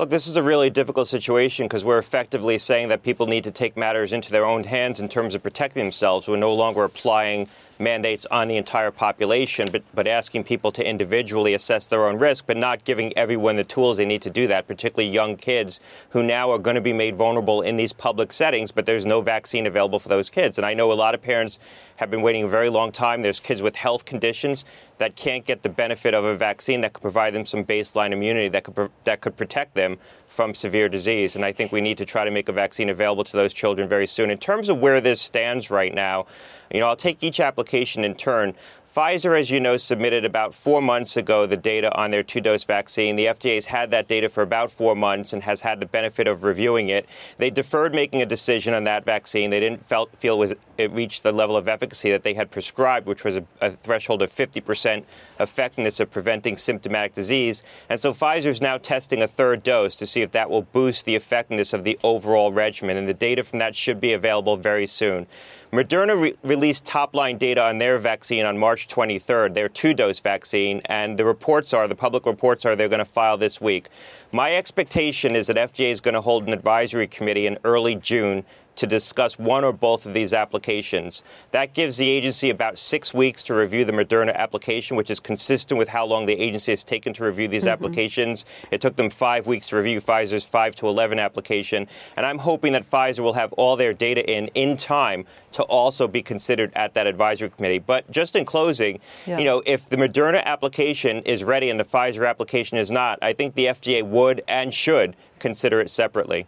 [0.00, 3.50] Look, this is a really difficult situation because we're effectively saying that people need to
[3.50, 6.28] take matters into their own hands in terms of protecting themselves.
[6.28, 7.48] We're no longer applying
[7.80, 12.46] mandates on the entire population, but, but asking people to individually assess their own risk,
[12.46, 15.80] but not giving everyone the tools they need to do that, particularly young kids
[16.11, 19.20] who now are going to be made vulnerable in these public settings, but there's no
[19.20, 20.58] vaccine available for those kids.
[20.58, 21.58] And I know a lot of parents
[21.96, 23.22] have been waiting a very long time.
[23.22, 24.64] There's kids with health conditions
[24.98, 28.48] that can't get the benefit of a vaccine that could provide them some baseline immunity
[28.48, 31.34] that could, that could protect them from severe disease.
[31.37, 33.88] And I think we need to try to make a vaccine available to those children
[33.88, 34.30] very soon.
[34.30, 36.26] In terms of where this stands right now,
[36.72, 38.54] you know, I'll take each application in turn.
[38.98, 42.64] Pfizer, as you know, submitted about four months ago the data on their two dose
[42.64, 43.14] vaccine.
[43.14, 46.26] The FDA has had that data for about four months and has had the benefit
[46.26, 47.08] of reviewing it.
[47.37, 49.50] They deferred making a decision on that vaccine.
[49.50, 53.06] They didn't felt, feel was, it reached the level of efficacy that they had prescribed,
[53.06, 55.04] which was a, a threshold of 50%
[55.38, 57.62] effectiveness of preventing symptomatic disease.
[57.88, 61.04] And so Pfizer is now testing a third dose to see if that will boost
[61.04, 62.96] the effectiveness of the overall regimen.
[62.96, 65.28] And the data from that should be available very soon.
[65.72, 70.18] Moderna re- released top line data on their vaccine on March 23rd, their two dose
[70.18, 73.88] vaccine, and the reports are, the public reports are, they're going to file this week.
[74.33, 78.44] My expectation is that FDA is going to hold an advisory committee in early June
[78.78, 81.24] to discuss one or both of these applications.
[81.50, 85.78] That gives the agency about six weeks to review the Moderna application, which is consistent
[85.78, 87.70] with how long the agency has taken to review these mm-hmm.
[87.70, 88.44] applications.
[88.70, 91.88] It took them five weeks to review Pfizer's 5 to 11 application.
[92.16, 96.06] And I'm hoping that Pfizer will have all their data in in time to also
[96.06, 97.80] be considered at that advisory committee.
[97.80, 99.38] But just in closing, yeah.
[99.38, 103.32] you know, if the Moderna application is ready and the Pfizer application is not, I
[103.32, 106.46] think the FDA would and should consider it separately.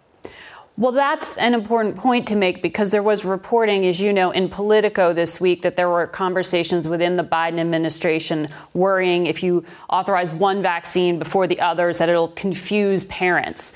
[0.76, 4.48] Well, that's an important point to make because there was reporting, as you know, in
[4.48, 10.32] Politico this week that there were conversations within the Biden administration worrying if you authorize
[10.32, 13.74] one vaccine before the others that it'll confuse parents.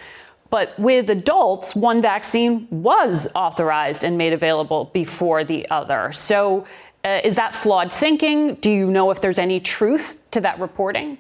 [0.48, 6.12] But with adults, one vaccine was authorized and made available before the other.
[6.12, 6.64] So
[7.04, 8.54] uh, is that flawed thinking?
[8.54, 11.18] Do you know if there's any truth to that reporting?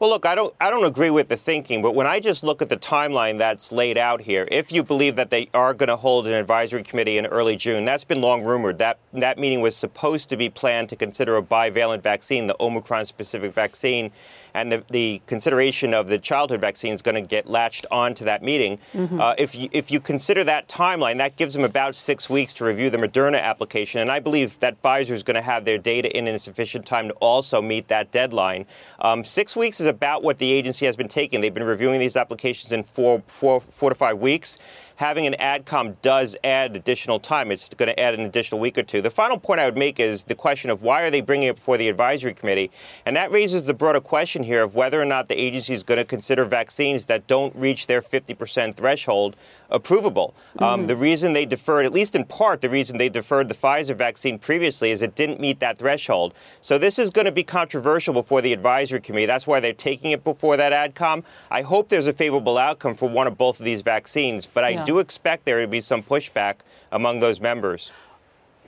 [0.00, 2.62] Well, look, I don't, I don't agree with the thinking, but when I just look
[2.62, 5.96] at the timeline that's laid out here, if you believe that they are going to
[5.96, 8.78] hold an advisory committee in early June, that's been long rumored.
[8.78, 13.52] That that meeting was supposed to be planned to consider a bivalent vaccine, the Omicron-specific
[13.52, 14.12] vaccine,
[14.54, 18.42] and the, the, consideration of the childhood vaccine is going to get latched onto that
[18.42, 18.78] meeting.
[18.94, 19.20] Mm-hmm.
[19.20, 22.64] Uh, if you, if you consider that timeline, that gives them about six weeks to
[22.64, 26.16] review the Moderna application, and I believe that Pfizer is going to have their data
[26.16, 28.66] in in sufficient time to also meet that deadline.
[29.00, 31.40] Um, six weeks is about what the agency has been taking.
[31.40, 34.58] They've been reviewing these applications in four, four, four to five weeks
[34.98, 37.52] having an AdCom does add additional time.
[37.52, 39.00] It's going to add an additional week or two.
[39.00, 41.54] The final point I would make is the question of why are they bringing it
[41.54, 42.72] before the advisory committee?
[43.06, 45.98] And that raises the broader question here of whether or not the agency is going
[45.98, 49.36] to consider vaccines that don't reach their 50% threshold
[49.70, 50.30] approvable.
[50.30, 50.64] Um, mm-hmm.
[50.64, 53.94] Um, the reason they deferred, at least in part, the reason they deferred the Pfizer
[53.94, 56.34] vaccine previously is it didn't meet that threshold.
[56.60, 59.26] So this is going to be controversial before the advisory committee.
[59.26, 61.22] That's why they're taking it before that AdCom.
[61.52, 64.70] I hope there's a favorable outcome for one of both of these vaccines, but I
[64.70, 66.54] yeah do expect there to be some pushback
[66.92, 67.92] among those members.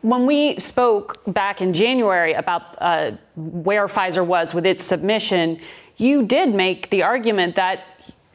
[0.03, 5.61] When we spoke back in January about uh, where Pfizer was with its submission,
[5.97, 7.85] you did make the argument that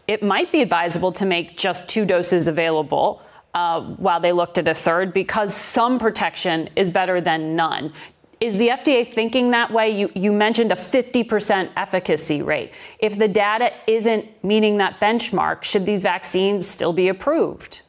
[0.08, 3.21] it might be advisable to make just two doses available
[3.54, 7.93] uh, while they looked at a third because some protection is better than none.
[8.45, 9.89] Is the FDA thinking that way?
[9.89, 12.73] You, you mentioned a 50% efficacy rate.
[12.99, 17.81] If the data isn't meeting that benchmark, should these vaccines still be approved?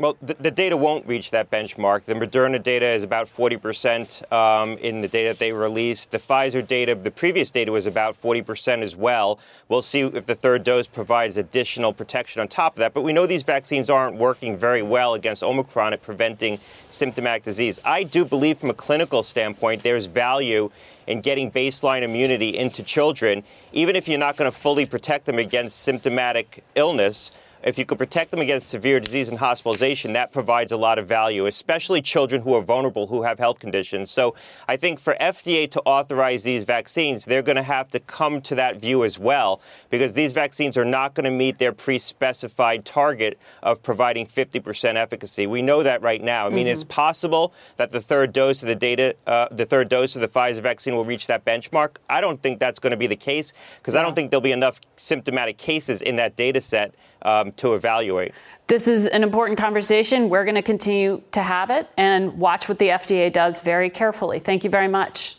[0.00, 2.04] Well, the, the, data won't reach that benchmark.
[2.04, 6.10] The Moderna data is about 40% um, in the data that they released.
[6.10, 9.38] The Pfizer data, the previous data was about 40% as well.
[9.68, 12.94] We'll see if the third dose provides additional protection on top of that.
[12.94, 17.78] But we know these vaccines aren't working very well against Omicron at preventing symptomatic disease.
[17.84, 20.70] I do believe, from a clinical standpoint, there's value
[21.08, 25.38] in getting baseline immunity into children, even if you're not going to fully protect them
[25.38, 30.72] against symptomatic illness if you could protect them against severe disease and hospitalization, that provides
[30.72, 34.10] a lot of value, especially children who are vulnerable, who have health conditions.
[34.10, 34.34] So
[34.68, 38.54] I think for FDA to authorize these vaccines, they're going to have to come to
[38.54, 42.84] that view as well, because these vaccines are not going to meet their pre specified
[42.84, 45.46] target of providing 50% efficacy.
[45.46, 46.46] We know that right now.
[46.46, 46.72] I mean, mm-hmm.
[46.72, 50.28] it's possible that the third dose of the data, uh, the third dose of the
[50.28, 51.96] Pfizer vaccine will reach that benchmark.
[52.08, 54.00] I don't think that's going to be the case because yeah.
[54.00, 58.32] I don't think there'll be enough symptomatic cases in that data set um, to evaluate.
[58.66, 60.28] This is an important conversation.
[60.28, 64.38] We're going to continue to have it and watch what the FDA does very carefully.
[64.38, 65.36] Thank you very much.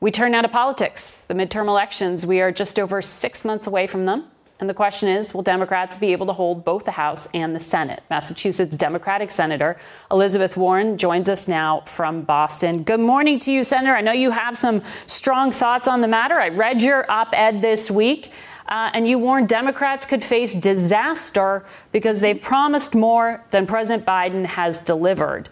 [0.00, 1.24] We turn now to politics.
[1.26, 4.24] The midterm elections, we are just over six months away from them.
[4.60, 7.60] And the question is will Democrats be able to hold both the House and the
[7.60, 8.02] Senate?
[8.10, 9.76] Massachusetts Democratic Senator
[10.10, 12.82] Elizabeth Warren joins us now from Boston.
[12.82, 13.94] Good morning to you, Senator.
[13.94, 16.40] I know you have some strong thoughts on the matter.
[16.40, 18.32] I read your op ed this week.
[18.68, 24.44] Uh, and you warned Democrats could face disaster because they've promised more than President Biden
[24.44, 25.48] has delivered.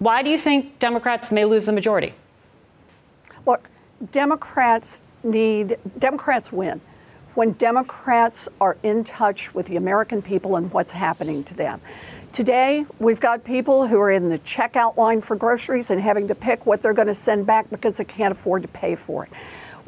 [0.00, 2.14] Why do you think Democrats may lose the majority?
[3.46, 3.68] Look,
[4.10, 6.80] Democrats need, Democrats win
[7.34, 11.80] when Democrats are in touch with the American people and what's happening to them.
[12.32, 16.34] Today, we've got people who are in the checkout line for groceries and having to
[16.34, 19.32] pick what they're going to send back because they can't afford to pay for it.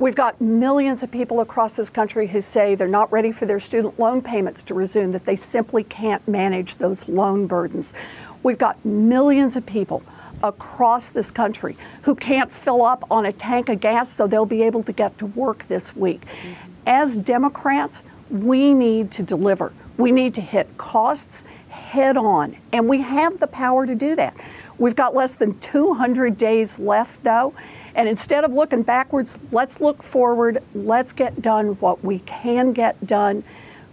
[0.02, 3.60] We've got millions of people across this country who say they're not ready for their
[3.60, 7.94] student loan payments to resume, that they simply can't manage those loan burdens.
[8.42, 10.02] We've got millions of people
[10.42, 14.64] across this country who can't fill up on a tank of gas so they'll be
[14.64, 16.22] able to get to work this week.
[16.22, 16.52] Mm-hmm.
[16.84, 19.72] As Democrats, we need to deliver.
[19.98, 24.34] We need to hit costs head on, and we have the power to do that.
[24.78, 27.54] We've got less than 200 days left, though.
[27.94, 30.62] And instead of looking backwards, let's look forward.
[30.74, 33.44] Let's get done what we can get done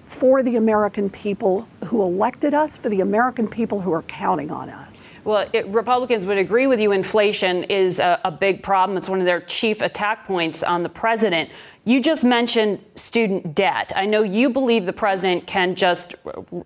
[0.09, 4.67] for the American people who elected us, for the American people who are counting on
[4.67, 5.11] us.
[5.23, 6.91] Well, it, Republicans would agree with you.
[6.91, 8.97] Inflation is a, a big problem.
[8.97, 11.51] It's one of their chief attack points on the president.
[11.85, 13.91] You just mentioned student debt.
[13.95, 16.15] I know you believe the president can just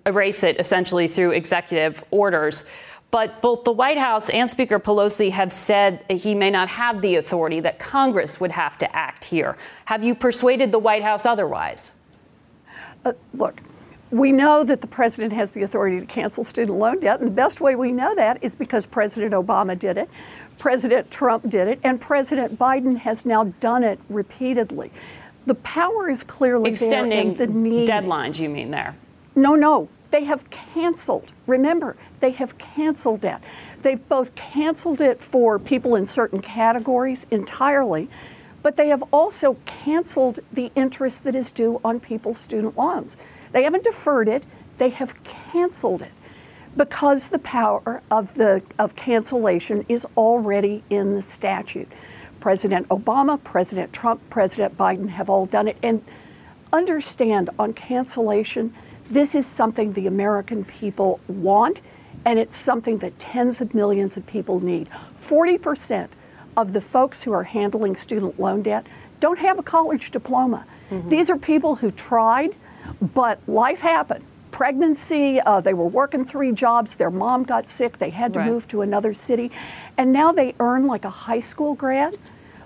[0.05, 2.63] erase it essentially through executive orders.
[3.13, 7.17] But both the White House and Speaker Pelosi have said he may not have the
[7.17, 9.55] authority, that Congress would have to act here.
[9.85, 11.93] Have you persuaded the White House otherwise?
[13.05, 13.61] Uh, look,
[14.09, 17.35] we know that the president has the authority to cancel student loan debt, and the
[17.35, 20.09] best way we know that is because President Obama did it,
[20.57, 24.91] President Trump did it, and President Biden has now done it repeatedly.
[25.45, 27.87] The power is clearly Extending the need.
[27.87, 28.39] deadlines.
[28.39, 28.95] You mean there?
[29.35, 29.87] No, no.
[30.09, 31.31] They have canceled.
[31.47, 33.43] Remember, they have canceled debt.
[33.81, 38.07] They've both canceled it for people in certain categories entirely,
[38.61, 43.17] but they have also canceled the interest that is due on people's student loans.
[43.51, 44.45] They haven't deferred it,
[44.77, 46.13] they have canceled it
[46.77, 51.91] because the power of the of cancellation is already in the statute.
[52.39, 56.01] President Obama, President Trump, President Biden have all done it and
[56.71, 58.73] understand on cancellation
[59.09, 61.81] this is something the American people want
[62.25, 64.89] and it's something that tens of millions of people need.
[65.19, 66.07] 40%
[66.55, 68.85] of the folks who are handling student loan debt
[69.19, 70.65] don't have a college diploma.
[70.89, 71.09] Mm-hmm.
[71.09, 72.55] These are people who tried,
[73.13, 75.41] but life happened pregnancy.
[75.41, 76.95] Uh, they were working three jobs.
[76.95, 77.97] Their mom got sick.
[77.97, 78.47] They had to right.
[78.47, 79.51] move to another city.
[79.97, 82.15] And now they earn like a high school grad,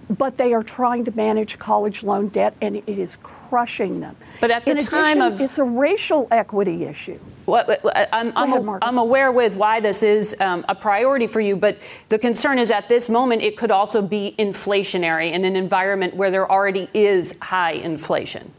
[0.10, 4.16] but they are trying to manage college loan debt, and it is crushing them.
[4.39, 5.41] But at the In time addition, of.
[5.41, 7.20] It's a racial equity issue.
[7.48, 7.80] What,
[8.12, 11.78] I'm, I'm, ahead, I'm, aware with why this is um, a priority for you, but
[12.10, 16.30] the concern is at this moment it could also be inflationary in an environment where
[16.30, 18.52] there already is high inflation.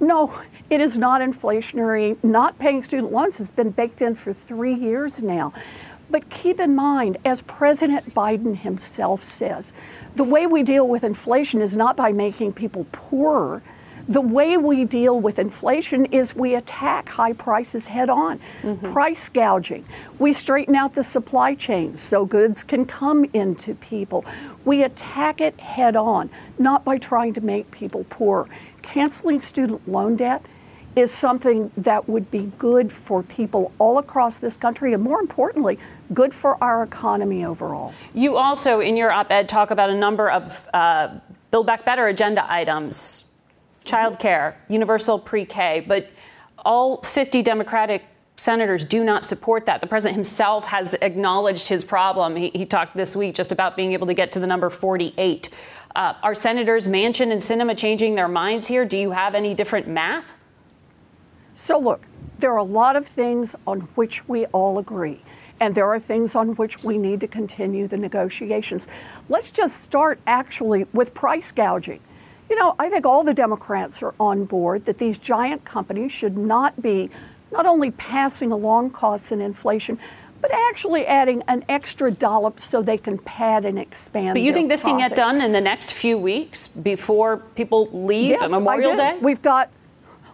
[0.00, 0.36] No,
[0.68, 2.16] it is not inflationary.
[2.24, 5.52] Not paying student loans has been baked in for three years now.
[6.10, 9.72] But keep in mind, as President Biden himself says,
[10.16, 13.62] the way we deal with inflation is not by making people poorer.
[14.08, 18.38] The way we deal with inflation is we attack high prices head on.
[18.62, 18.92] Mm-hmm.
[18.92, 19.84] Price gouging.
[20.20, 24.24] We straighten out the supply chain so goods can come into people.
[24.64, 28.48] We attack it head on, not by trying to make people poor.
[28.82, 30.44] Canceling student loan debt
[30.94, 35.78] is something that would be good for people all across this country and more importantly,
[36.14, 37.92] good for our economy overall.
[38.14, 41.18] You also, in your op ed, talk about a number of uh,
[41.50, 43.25] Build Back Better agenda items
[43.86, 46.08] childcare, universal pre K, but
[46.58, 48.04] all 50 Democratic
[48.36, 49.80] senators do not support that.
[49.80, 52.36] The president himself has acknowledged his problem.
[52.36, 55.48] He, he talked this week just about being able to get to the number 48.
[55.94, 58.84] Uh, are senators Manchin and Sinema changing their minds here?
[58.84, 60.34] Do you have any different math?
[61.54, 62.04] So, look,
[62.38, 65.22] there are a lot of things on which we all agree,
[65.60, 68.88] and there are things on which we need to continue the negotiations.
[69.30, 72.00] Let's just start actually with price gouging.
[72.48, 76.36] You know, I think all the Democrats are on board that these giant companies should
[76.36, 77.10] not be
[77.50, 79.98] not only passing along costs and inflation,
[80.40, 84.34] but actually adding an extra dollop so they can pad and expand.
[84.34, 85.00] But you think this profits.
[85.00, 89.18] can get done in the next few weeks before people leave yes, Memorial Day?
[89.20, 89.70] We've got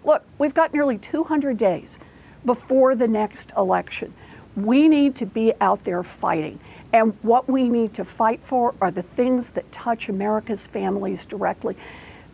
[0.04, 1.98] Look, we've got nearly 200 days
[2.44, 4.12] before the next election.
[4.56, 6.58] We need to be out there fighting.
[6.92, 11.76] And what we need to fight for are the things that touch America's families directly.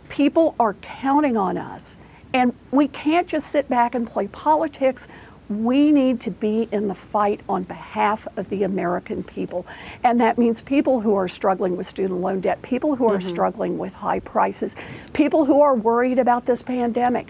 [0.09, 1.99] People are counting on us.
[2.33, 5.09] And we can't just sit back and play politics.
[5.49, 9.67] We need to be in the fight on behalf of the American people.
[10.05, 13.29] And that means people who are struggling with student loan debt, people who are mm-hmm.
[13.29, 14.77] struggling with high prices,
[15.15, 17.29] people who are worried about this pandemic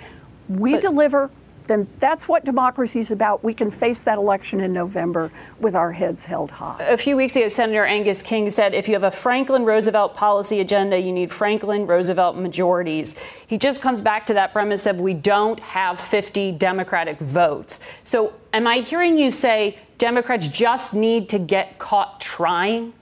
[0.48, 1.30] we but, deliver,
[1.68, 3.44] then that's what democracy is about.
[3.44, 6.78] We can face that election in November with our heads held high.
[6.80, 10.60] A few weeks ago, Senator Angus King said if you have a Franklin Roosevelt policy
[10.60, 13.18] agenda, you need Franklin Roosevelt majorities.
[13.46, 17.80] He just comes back to that premise of we don't have 50 Democratic votes.
[18.02, 22.94] So, am I hearing you say Democrats just need to get caught trying?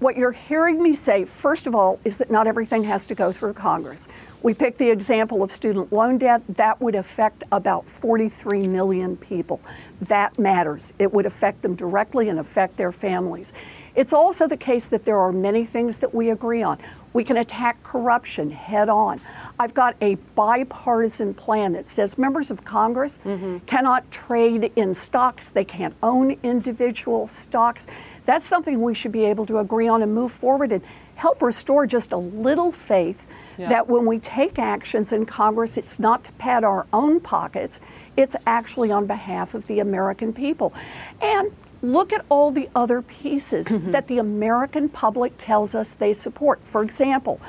[0.00, 3.32] What you're hearing me say, first of all, is that not everything has to go
[3.32, 4.06] through Congress.
[4.44, 6.40] We picked the example of student loan debt.
[6.50, 9.60] That would affect about 43 million people.
[10.02, 10.92] That matters.
[11.00, 13.52] It would affect them directly and affect their families.
[13.98, 16.78] It's also the case that there are many things that we agree on.
[17.14, 19.20] We can attack corruption head on.
[19.58, 23.58] I've got a bipartisan plan that says members of Congress mm-hmm.
[23.66, 27.88] cannot trade in stocks, they can't own individual stocks.
[28.24, 30.84] That's something we should be able to agree on and move forward and
[31.16, 33.26] help restore just a little faith
[33.56, 33.68] yeah.
[33.68, 37.80] that when we take actions in Congress, it's not to pad our own pockets,
[38.16, 40.72] it's actually on behalf of the American people.
[41.20, 41.50] And
[41.82, 43.90] look at all the other pieces mm-hmm.
[43.92, 46.60] that the American public tells us they support.
[46.64, 47.40] For example,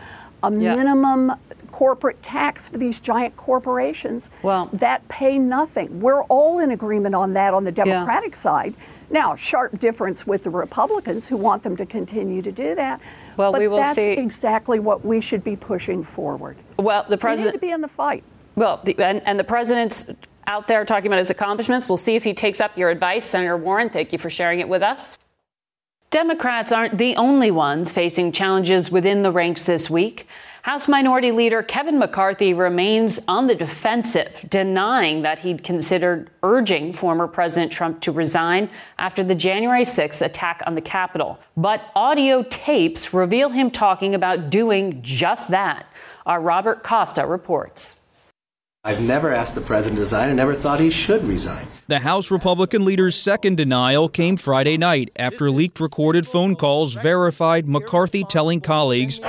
[0.44, 0.76] a yeah.
[0.76, 1.34] minimum
[1.72, 6.00] corporate tax for these giant corporations well, that pay nothing.
[6.00, 8.40] We're all in agreement on that on the Democratic yeah.
[8.40, 8.74] side.
[9.12, 13.02] Now, sharp difference with the Republicans who want them to continue to do that.
[13.38, 14.12] Well, but we will that's see.
[14.12, 16.58] exactly what we should be pushing forward.
[16.78, 18.24] Well, the president we need to be in the fight.
[18.56, 20.12] Well, the, and, and the president's
[20.50, 21.88] out there talking about his accomplishments.
[21.88, 23.90] We'll see if he takes up your advice, Senator Warren.
[23.90, 25.18] Thank you for sharing it with us.
[26.10, 30.28] Democrats aren't the only ones facing challenges within the ranks this week.
[30.64, 37.28] House Minority Leader Kevin McCarthy remains on the defensive, denying that he'd considered urging former
[37.28, 41.40] President Trump to resign after the January 6th attack on the Capitol.
[41.56, 45.86] But audio tapes reveal him talking about doing just that.
[46.26, 47.99] Our Robert Costa reports.
[48.86, 51.68] I've never asked the president to resign and never thought he should resign.
[51.88, 57.68] The House Republican leader's second denial came Friday night after leaked recorded phone calls verified
[57.68, 59.20] McCarthy telling colleagues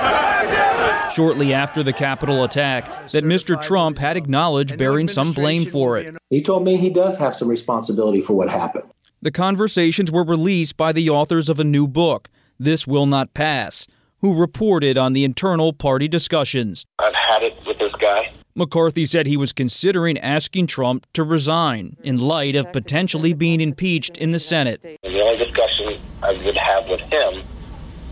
[1.13, 3.61] shortly after the Capitol attack that Mr.
[3.61, 6.15] Trump had acknowledged bearing some blame for it.
[6.29, 8.89] He told me he does have some responsibility for what happened.
[9.21, 13.85] The conversations were released by the authors of a new book, This Will Not Pass,
[14.19, 16.85] who reported on the internal party discussions.
[16.99, 18.31] I've had it with this guy.
[18.53, 24.17] McCarthy said he was considering asking Trump to resign in light of potentially being impeached
[24.17, 24.81] in the Senate.
[24.81, 27.43] The only discussion I would have with him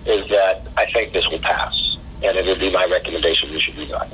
[0.06, 1.76] is that I think this will pass,
[2.24, 4.12] and it would be my recommendation he should resign.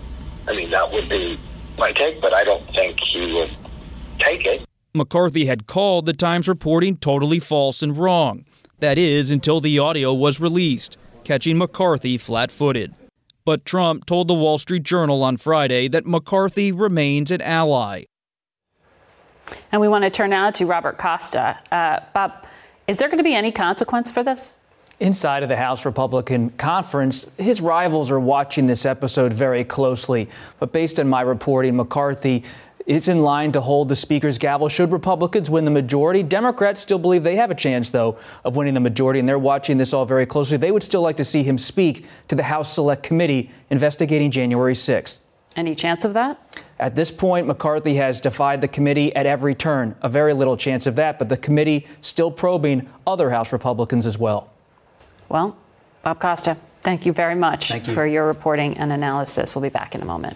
[0.48, 1.40] I mean, that would be
[1.78, 3.56] my take, but I don't think he would
[4.20, 4.66] take it.
[4.96, 8.46] McCarthy had called the Times reporting totally false and wrong.
[8.80, 12.96] That is, until the audio was released, catching McCarthy flat footed.
[13.46, 18.06] But Trump told the Wall Street Journal on Friday that McCarthy remains an ally.
[19.72, 21.60] And we want to turn now to Robert Costa.
[21.72, 22.48] Uh, Bob,
[22.88, 24.56] is there going to be any consequence for this?
[25.00, 30.28] Inside of the House Republican conference, his rivals are watching this episode very closely.
[30.60, 32.44] But based on my reporting, McCarthy
[32.86, 36.22] is in line to hold the Speaker's gavel should Republicans win the majority.
[36.22, 39.78] Democrats still believe they have a chance, though, of winning the majority, and they're watching
[39.78, 40.58] this all very closely.
[40.58, 44.74] They would still like to see him speak to the House Select Committee investigating January
[44.76, 45.22] 6th.
[45.56, 46.40] Any chance of that?
[46.80, 49.96] At this point, McCarthy has defied the committee at every turn.
[50.02, 54.18] A very little chance of that, but the committee still probing other House Republicans as
[54.18, 54.52] well.
[55.30, 55.58] Well,
[56.04, 57.94] Bob Costa, thank you very much you.
[57.94, 59.56] for your reporting and analysis.
[59.56, 60.36] We'll be back in a moment.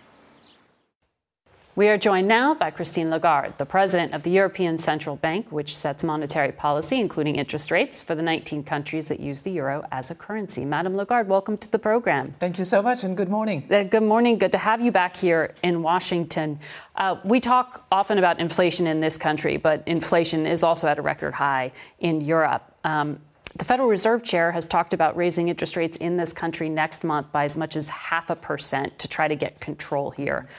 [1.73, 5.73] We are joined now by Christine Lagarde, the president of the European Central Bank, which
[5.73, 10.11] sets monetary policy, including interest rates, for the 19 countries that use the euro as
[10.11, 10.65] a currency.
[10.65, 12.35] Madam Lagarde, welcome to the program.
[12.39, 13.65] Thank you so much, and good morning.
[13.71, 14.37] Uh, good morning.
[14.37, 16.59] Good to have you back here in Washington.
[16.97, 21.01] Uh, we talk often about inflation in this country, but inflation is also at a
[21.01, 22.69] record high in Europe.
[22.83, 23.17] Um,
[23.57, 27.31] the Federal Reserve Chair has talked about raising interest rates in this country next month
[27.31, 30.49] by as much as half a percent to try to get control here.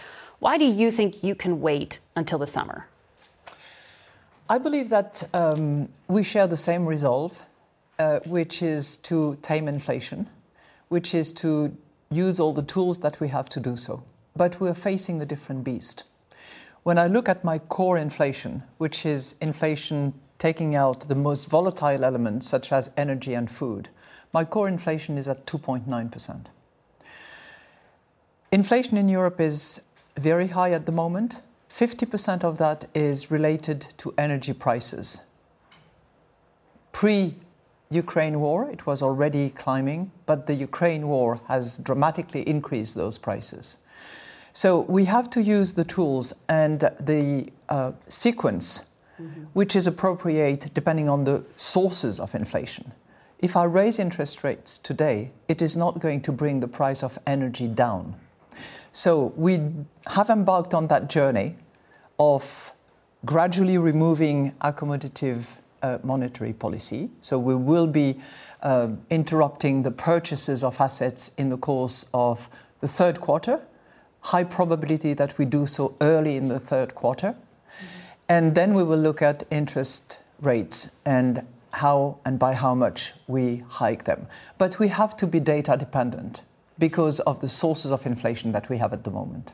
[0.42, 2.88] Why do you think you can wait until the summer?
[4.50, 7.40] I believe that um, we share the same resolve,
[8.00, 10.28] uh, which is to tame inflation,
[10.88, 11.72] which is to
[12.10, 14.02] use all the tools that we have to do so.
[14.34, 16.02] But we're facing a different beast.
[16.82, 22.04] When I look at my core inflation, which is inflation taking out the most volatile
[22.04, 23.90] elements such as energy and food,
[24.32, 26.46] my core inflation is at 2.9%.
[28.50, 29.80] Inflation in Europe is
[30.16, 31.40] very high at the moment.
[31.70, 35.22] 50% of that is related to energy prices.
[36.92, 37.34] Pre
[37.90, 43.78] Ukraine war, it was already climbing, but the Ukraine war has dramatically increased those prices.
[44.52, 48.86] So we have to use the tools and the uh, sequence,
[49.20, 49.44] mm-hmm.
[49.54, 52.92] which is appropriate depending on the sources of inflation.
[53.38, 57.18] If I raise interest rates today, it is not going to bring the price of
[57.26, 58.14] energy down.
[58.92, 59.58] So we
[60.06, 61.56] have embarked on that journey
[62.18, 62.74] of
[63.24, 65.46] gradually removing accommodative
[65.82, 67.08] uh, monetary policy.
[67.22, 68.20] So we will be
[68.62, 73.60] uh, interrupting the purchases of assets in the course of the third quarter.
[74.20, 77.34] High probability that we do so early in the third quarter.
[78.28, 83.64] And then we will look at interest rates and how and by how much we
[83.68, 84.26] hike them.
[84.58, 86.42] But we have to be data dependent
[86.78, 89.50] because of the sources of inflation that we have at the moment.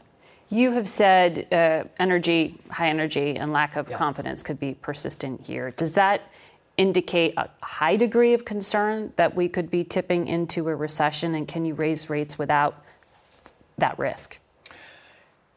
[0.50, 3.96] You have said uh, energy, high energy, and lack of yeah.
[3.96, 5.70] confidence could be persistent here.
[5.72, 6.22] Does that
[6.78, 11.34] indicate a high degree of concern that we could be tipping into a recession?
[11.34, 12.82] And can you raise rates without
[13.76, 14.38] that risk?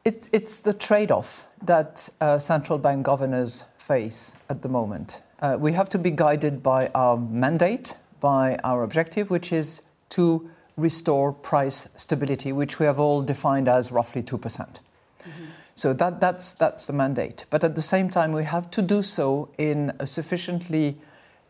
[0.03, 5.21] It, it's the trade off that uh, central bank governors face at the moment.
[5.39, 10.49] Uh, we have to be guided by our mandate, by our objective, which is to
[10.77, 14.39] restore price stability, which we have all defined as roughly 2%.
[14.39, 14.79] mm
[15.23, 15.45] hmm
[15.75, 17.45] So that, that's, that's the mandate.
[17.49, 20.97] But at the same time, we have to do so in a sufficiently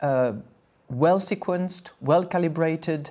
[0.00, 0.32] uh,
[0.88, 3.10] well sequenced, well calibrated,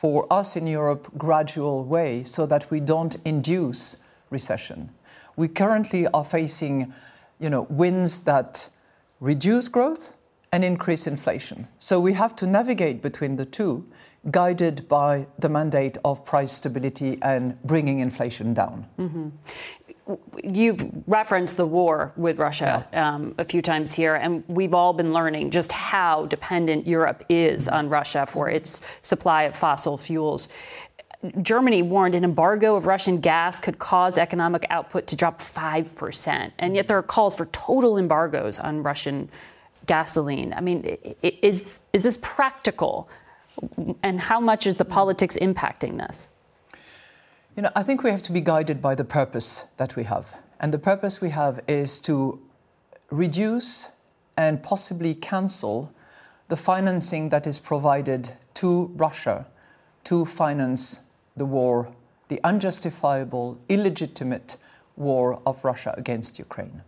[0.00, 3.98] for us in Europe, gradual way so that we don't induce
[4.30, 4.88] recession.
[5.36, 6.94] We currently are facing
[7.38, 8.66] you know, winds that
[9.20, 10.14] reduce growth
[10.52, 11.68] and increase inflation.
[11.78, 13.84] So we have to navigate between the two
[14.30, 18.86] guided by the mandate of price stability and bringing inflation down.
[18.98, 19.28] Mm-hmm.
[20.42, 23.14] You've referenced the war with Russia yeah.
[23.14, 27.68] um, a few times here, and we've all been learning just how dependent Europe is
[27.68, 30.48] on Russia for its supply of fossil fuels.
[31.42, 36.52] Germany warned an embargo of Russian gas could cause economic output to drop 5%.
[36.58, 39.28] And yet there are calls for total embargoes on Russian
[39.86, 40.54] gasoline.
[40.54, 43.08] I mean, is, is this practical?
[44.02, 46.28] And how much is the politics impacting this?
[47.56, 50.26] You know, I think we have to be guided by the purpose that we have.
[50.60, 52.40] And the purpose we have is to
[53.10, 53.88] reduce
[54.36, 55.92] and possibly cancel
[56.48, 59.46] the financing that is provided to Russia
[60.04, 61.00] to finance
[61.36, 61.88] the war,
[62.28, 64.56] the unjustifiable, illegitimate
[64.96, 66.82] war of Russia against Ukraine.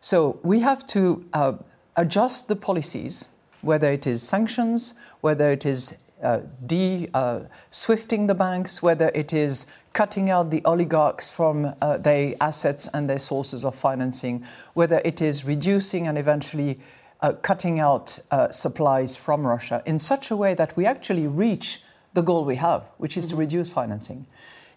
[0.00, 1.52] So we have to uh,
[1.96, 3.28] adjust the policies
[3.66, 7.40] whether it is sanctions, whether it is uh, de uh,
[7.70, 13.08] swifting the banks, whether it is cutting out the oligarchs from uh, their assets and
[13.08, 14.44] their sources of financing,
[14.74, 16.78] whether it is reducing and eventually
[17.20, 21.82] uh, cutting out uh, supplies from Russia in such a way that we actually reach
[22.14, 23.36] the goal we have, which is mm-hmm.
[23.36, 24.26] to reduce financing.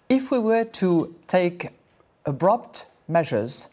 [0.09, 1.69] If we were to take
[2.25, 3.67] abrupt measures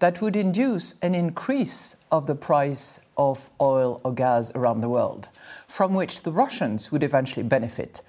[0.00, 5.28] that would induce an increase of the price of oil or gas around the world,
[5.68, 8.02] from which the Russians would eventually benefit,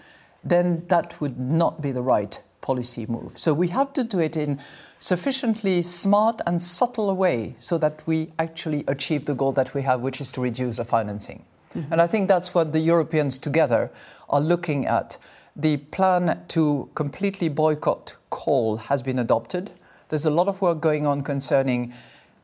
[0.43, 3.37] then that would not be the right policy move.
[3.37, 4.59] So we have to do it in
[4.99, 9.81] sufficiently smart and subtle a way so that we actually achieve the goal that we
[9.81, 11.43] have, which is to reduce the financing.
[11.73, 11.91] Mm-hmm.
[11.91, 13.91] And I think that's what the Europeans together
[14.29, 15.17] are looking at.
[15.55, 19.71] The plan to completely boycott coal has been adopted.
[20.11, 21.93] There's a lot of work going on concerning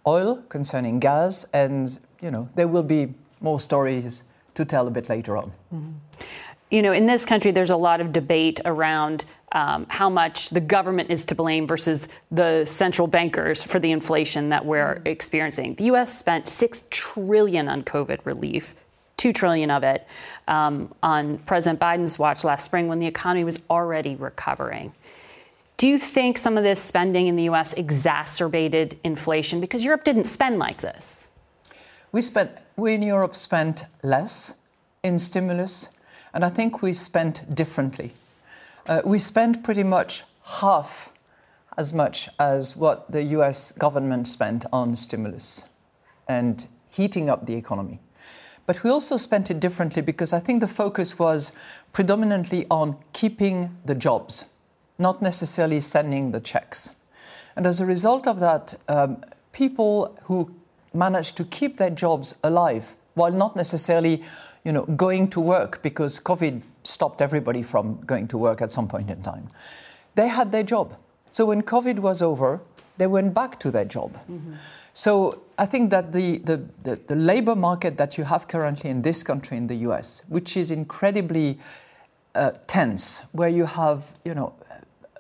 [0.07, 4.24] oil, concerning gas, and you know there will be more stories
[4.55, 5.51] to tell a bit later on.
[5.74, 5.91] Mm-hmm.
[6.72, 10.61] You know, in this country, there's a lot of debate around um, how much the
[10.61, 15.07] government is to blame versus the central bankers for the inflation that we're mm-hmm.
[15.07, 15.76] experiencing.
[15.76, 16.18] The U.S.
[16.18, 18.76] spent six trillion on COVID relief,
[19.18, 20.07] two trillion of it
[20.47, 24.93] um, on President Biden's watch last spring when the economy was already recovering.
[25.78, 30.24] Do you think some of this spending in the US exacerbated inflation because Europe didn't
[30.24, 31.28] spend like this?
[32.12, 34.56] We spent we in Europe spent less
[35.04, 35.90] in stimulus
[36.34, 38.12] and I think we spent differently.
[38.88, 41.14] Uh, we spent pretty much half
[41.78, 45.66] as much as what the US government spent on stimulus
[46.28, 48.00] and heating up the economy.
[48.66, 51.52] But we also spent it differently because I think the focus was
[51.94, 54.46] predominantly on keeping the jobs
[55.00, 56.95] not necessarily sending the checks.
[57.56, 60.54] And as a result of that, um, people who
[60.93, 64.24] managed to keep their jobs alive while not necessarily
[64.64, 68.88] you know, going to work because COVID stopped everybody from going to work at some
[68.88, 69.48] point in time,
[70.16, 70.95] they had their job.
[71.32, 72.62] So when COVID was over,
[72.98, 74.14] they went back to their job.
[74.30, 74.54] Mm-hmm.
[74.93, 79.02] So I think that the, the, the, the labor market that you have currently in
[79.02, 81.60] this country, in the US, which is incredibly
[82.36, 84.54] uh, tense, where you have you know,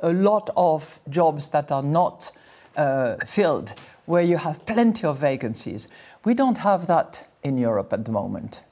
[0.01, 2.31] a lot of jobs that are not
[2.75, 3.73] uh, filled,
[4.05, 5.87] where you have plenty of vacancies.
[6.23, 8.63] We don't have that in Europe at the moment.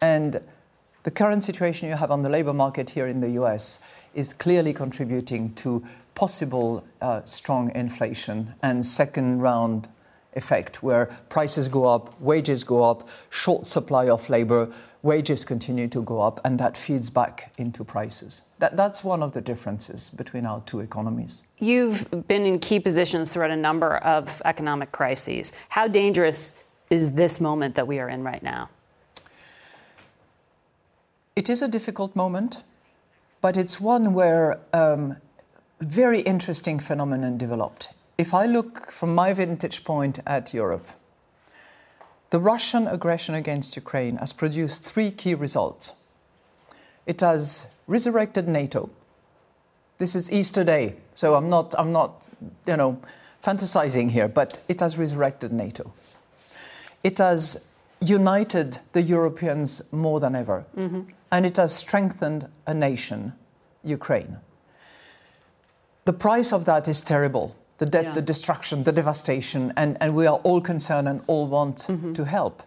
[0.00, 0.40] And
[1.04, 3.80] the current situation you have on the labor market here in the US
[4.14, 9.88] is clearly contributing to possible uh, strong inflation and second round
[10.34, 14.68] effect where prices go up, wages go up, short supply of labor,
[15.02, 18.42] wages continue to go up, and that feeds back into prices.
[18.58, 21.42] That, that's one of the differences between our two economies.
[21.58, 25.52] You've been in key positions throughout a number of economic crises.
[25.68, 28.68] How dangerous is this moment that we are in right now?
[31.34, 32.62] It is a difficult moment.
[33.42, 35.16] but it's one where um,
[35.80, 37.90] very interesting phenomenon developed.
[38.16, 40.86] If I look from my vantage point at Europe,
[42.32, 45.92] the Russian aggression against Ukraine has produced three key results.
[47.04, 48.88] It has resurrected NATO.
[49.98, 52.22] This is Easter Day, so I'm not, I'm not,
[52.66, 52.98] you know,
[53.44, 55.92] fantasizing here, but it has resurrected NATO.
[57.04, 57.62] It has
[58.00, 61.02] united the Europeans more than ever, mm-hmm.
[61.32, 63.34] and it has strengthened a nation,
[63.84, 64.38] Ukraine.
[66.06, 68.12] The price of that is terrible the death, yeah.
[68.12, 72.12] the destruction, the devastation, and, and we are all concerned and all want mm-hmm.
[72.12, 72.62] to help.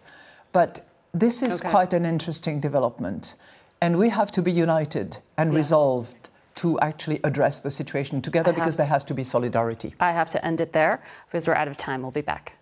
[0.52, 1.70] But this is okay.
[1.70, 3.34] quite an interesting development,
[3.80, 5.56] and we have to be united and yes.
[5.56, 9.94] resolved to actually address the situation together because to, there has to be solidarity.
[10.00, 12.02] I have to end it there because we're out of time.
[12.02, 12.54] We'll be back.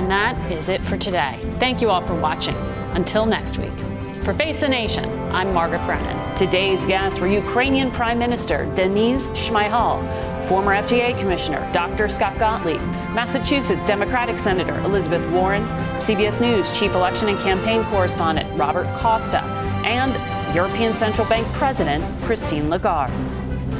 [0.00, 1.38] And that is it for today.
[1.58, 2.56] Thank you all for watching.
[2.94, 3.78] Until next week.
[4.24, 6.34] For Face the Nation, I'm Margaret Brennan.
[6.34, 12.08] Today's guests were Ukrainian Prime Minister Denis Shmyhal, former FDA Commissioner Dr.
[12.08, 12.80] Scott Gottlieb,
[13.14, 15.62] Massachusetts Democratic Senator Elizabeth Warren,
[15.98, 19.40] CBS News Chief Election and Campaign Correspondent Robert Costa,
[19.86, 20.12] and
[20.52, 23.12] European Central Bank President Christine Lagarde.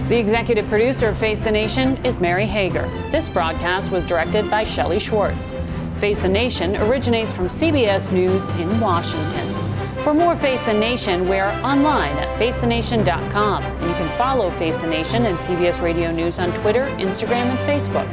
[0.09, 2.89] The executive producer of Face the Nation is Mary Hager.
[3.11, 5.53] This broadcast was directed by Shelley Schwartz.
[5.99, 9.60] Face the Nation originates from CBS News in Washington.
[10.03, 13.63] For more Face the Nation, we're online at facethenation.com.
[13.63, 17.59] And you can follow Face the Nation and CBS Radio News on Twitter, Instagram, and
[17.61, 18.09] Facebook.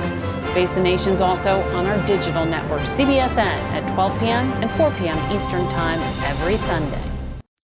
[0.53, 4.51] Face the Nation's also on our digital network, CBSN, at 12 p.m.
[4.61, 5.17] and 4 p.m.
[5.33, 7.01] Eastern Time every Sunday.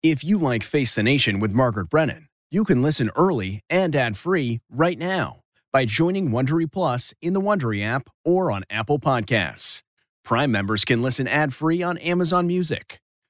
[0.05, 4.61] If you like Face the Nation with Margaret Brennan, you can listen early and ad-free
[4.71, 5.41] right now
[5.73, 9.83] by joining Wondery Plus in the Wondery app or on Apple Podcasts.
[10.25, 13.01] Prime members can listen ad-free on Amazon Music.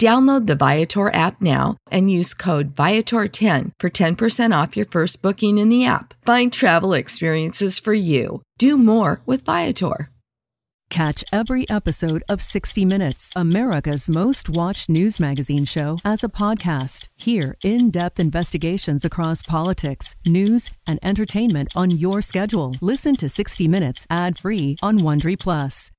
[0.00, 5.58] Download the Viator app now and use code Viator10 for 10% off your first booking
[5.58, 6.14] in the app.
[6.26, 8.42] Find travel experiences for you.
[8.58, 10.10] Do more with Viator.
[10.90, 17.08] Catch every episode of 60 Minutes, America's most watched news magazine show, as a podcast.
[17.16, 22.76] Hear in depth investigations across politics, news, and entertainment on your schedule.
[22.80, 25.90] Listen to 60 Minutes ad free on Wondery Plus.